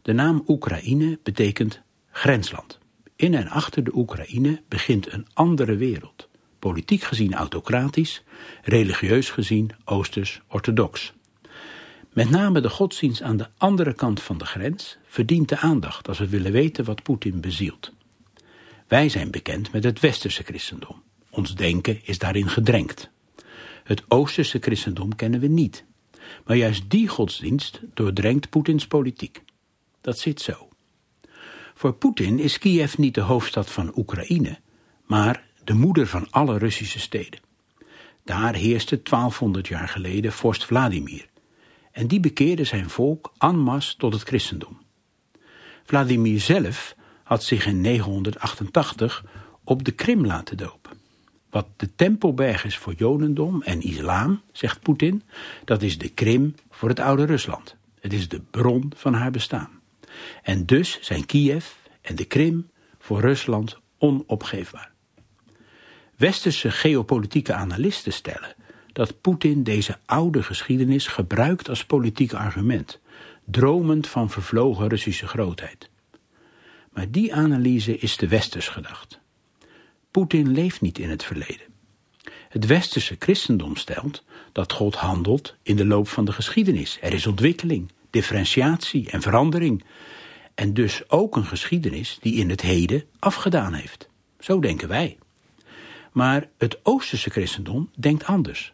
[0.03, 1.81] De naam Oekraïne betekent
[2.11, 2.79] grensland.
[3.17, 6.29] In en achter de Oekraïne begint een andere wereld.
[6.59, 8.23] Politiek gezien autocratisch,
[8.63, 11.13] religieus gezien oosters-orthodox.
[12.13, 16.19] Met name de godsdienst aan de andere kant van de grens verdient de aandacht als
[16.19, 17.97] we willen weten wat Poetin bezielt.
[18.89, 21.03] Wij zijn bekend met het westerse christendom.
[21.31, 23.11] Ons denken is daarin gedrenkt.
[23.85, 25.85] Het oosterse christendom kennen we niet.
[26.45, 29.43] Maar juist die godsdienst doordrenkt Poetins politiek.
[30.01, 30.69] Dat zit zo.
[31.75, 34.59] Voor Poetin is Kiev niet de hoofdstad van Oekraïne,
[35.07, 37.41] maar de moeder van alle Russische steden.
[38.25, 41.29] Daar heerste 1200 jaar geleden vorst Vladimir,
[41.93, 44.81] en die bekeerde zijn volk en masse tot het christendom.
[45.85, 46.97] Vladimir zelf
[47.29, 49.25] had zich in 988
[49.65, 50.93] op de Krim laten dopen.
[51.51, 55.23] Wat de Tempelberg is voor Jodendom en islam, zegt Poetin,
[55.65, 57.77] dat is de Krim voor het oude Rusland.
[58.01, 59.71] Het is de bron van haar bestaan.
[60.43, 61.67] En dus zijn Kiev
[62.01, 64.93] en de Krim voor Rusland onopgeefbaar.
[66.17, 68.55] Westerse geopolitieke analisten stellen
[68.93, 73.01] dat Poetin deze oude geschiedenis gebruikt als politiek argument,
[73.45, 75.91] dromend van vervlogen Russische grootheid.
[76.93, 79.21] Maar die analyse is te westers gedacht.
[80.11, 81.67] Poetin leeft niet in het verleden.
[82.49, 86.99] Het westerse christendom stelt dat God handelt in de loop van de geschiedenis.
[87.01, 89.85] Er is ontwikkeling, differentiatie en verandering.
[90.55, 94.09] En dus ook een geschiedenis die in het heden afgedaan heeft.
[94.39, 95.19] Zo denken wij.
[96.13, 98.73] Maar het Oosterse christendom denkt anders.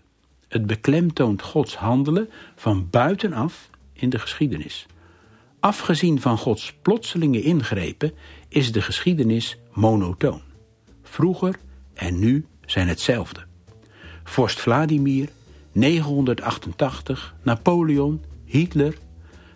[0.48, 4.86] Het beklemtoont Gods handelen van buitenaf in de geschiedenis.
[5.64, 8.12] Afgezien van Gods plotselinge ingrepen
[8.48, 10.40] is de geschiedenis monotoon.
[11.02, 11.56] Vroeger
[11.94, 13.44] en nu zijn hetzelfde.
[14.24, 15.28] Vorst Vladimir,
[15.72, 18.96] 988, Napoleon, Hitler,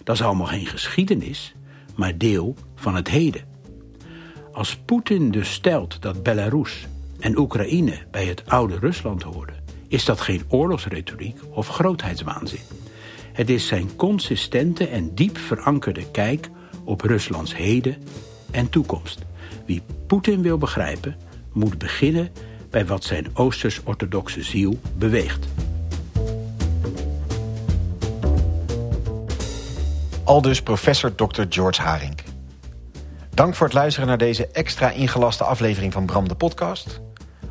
[0.05, 1.55] dat is allemaal geen geschiedenis,
[1.97, 3.45] maar deel van het heden.
[4.53, 6.87] Als Poetin dus stelt dat Belarus
[7.21, 12.88] en Oekraïne bij het oude Rusland hoorden, is dat geen oorlogsretoriek of grootheidswaanzin.
[13.39, 16.51] Het is zijn consistente en diep verankerde kijk
[16.85, 17.97] op Ruslands heden
[18.51, 19.19] en toekomst.
[19.67, 21.17] Wie Poetin wil begrijpen,
[21.53, 22.31] moet beginnen
[22.71, 25.47] bij wat zijn Oosters-orthodoxe ziel beweegt.
[30.25, 31.43] Aldus professor Dr.
[31.49, 32.15] George Haring.
[33.35, 37.01] Dank voor het luisteren naar deze extra ingelaste aflevering van Bram de Podcast.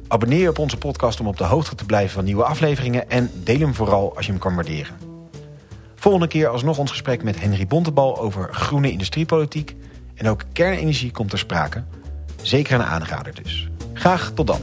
[0.08, 3.32] Abonneer je op onze podcast om op de hoogte te blijven van nieuwe afleveringen en
[3.44, 5.07] deel hem vooral als je hem kan waarderen.
[6.00, 9.76] Volgende keer alsnog ons gesprek met Henry Bontebal over groene industriepolitiek
[10.16, 11.84] en ook kernenergie komt ter sprake.
[12.42, 13.70] Zeker een aanrader dus.
[13.94, 14.62] Graag tot dan.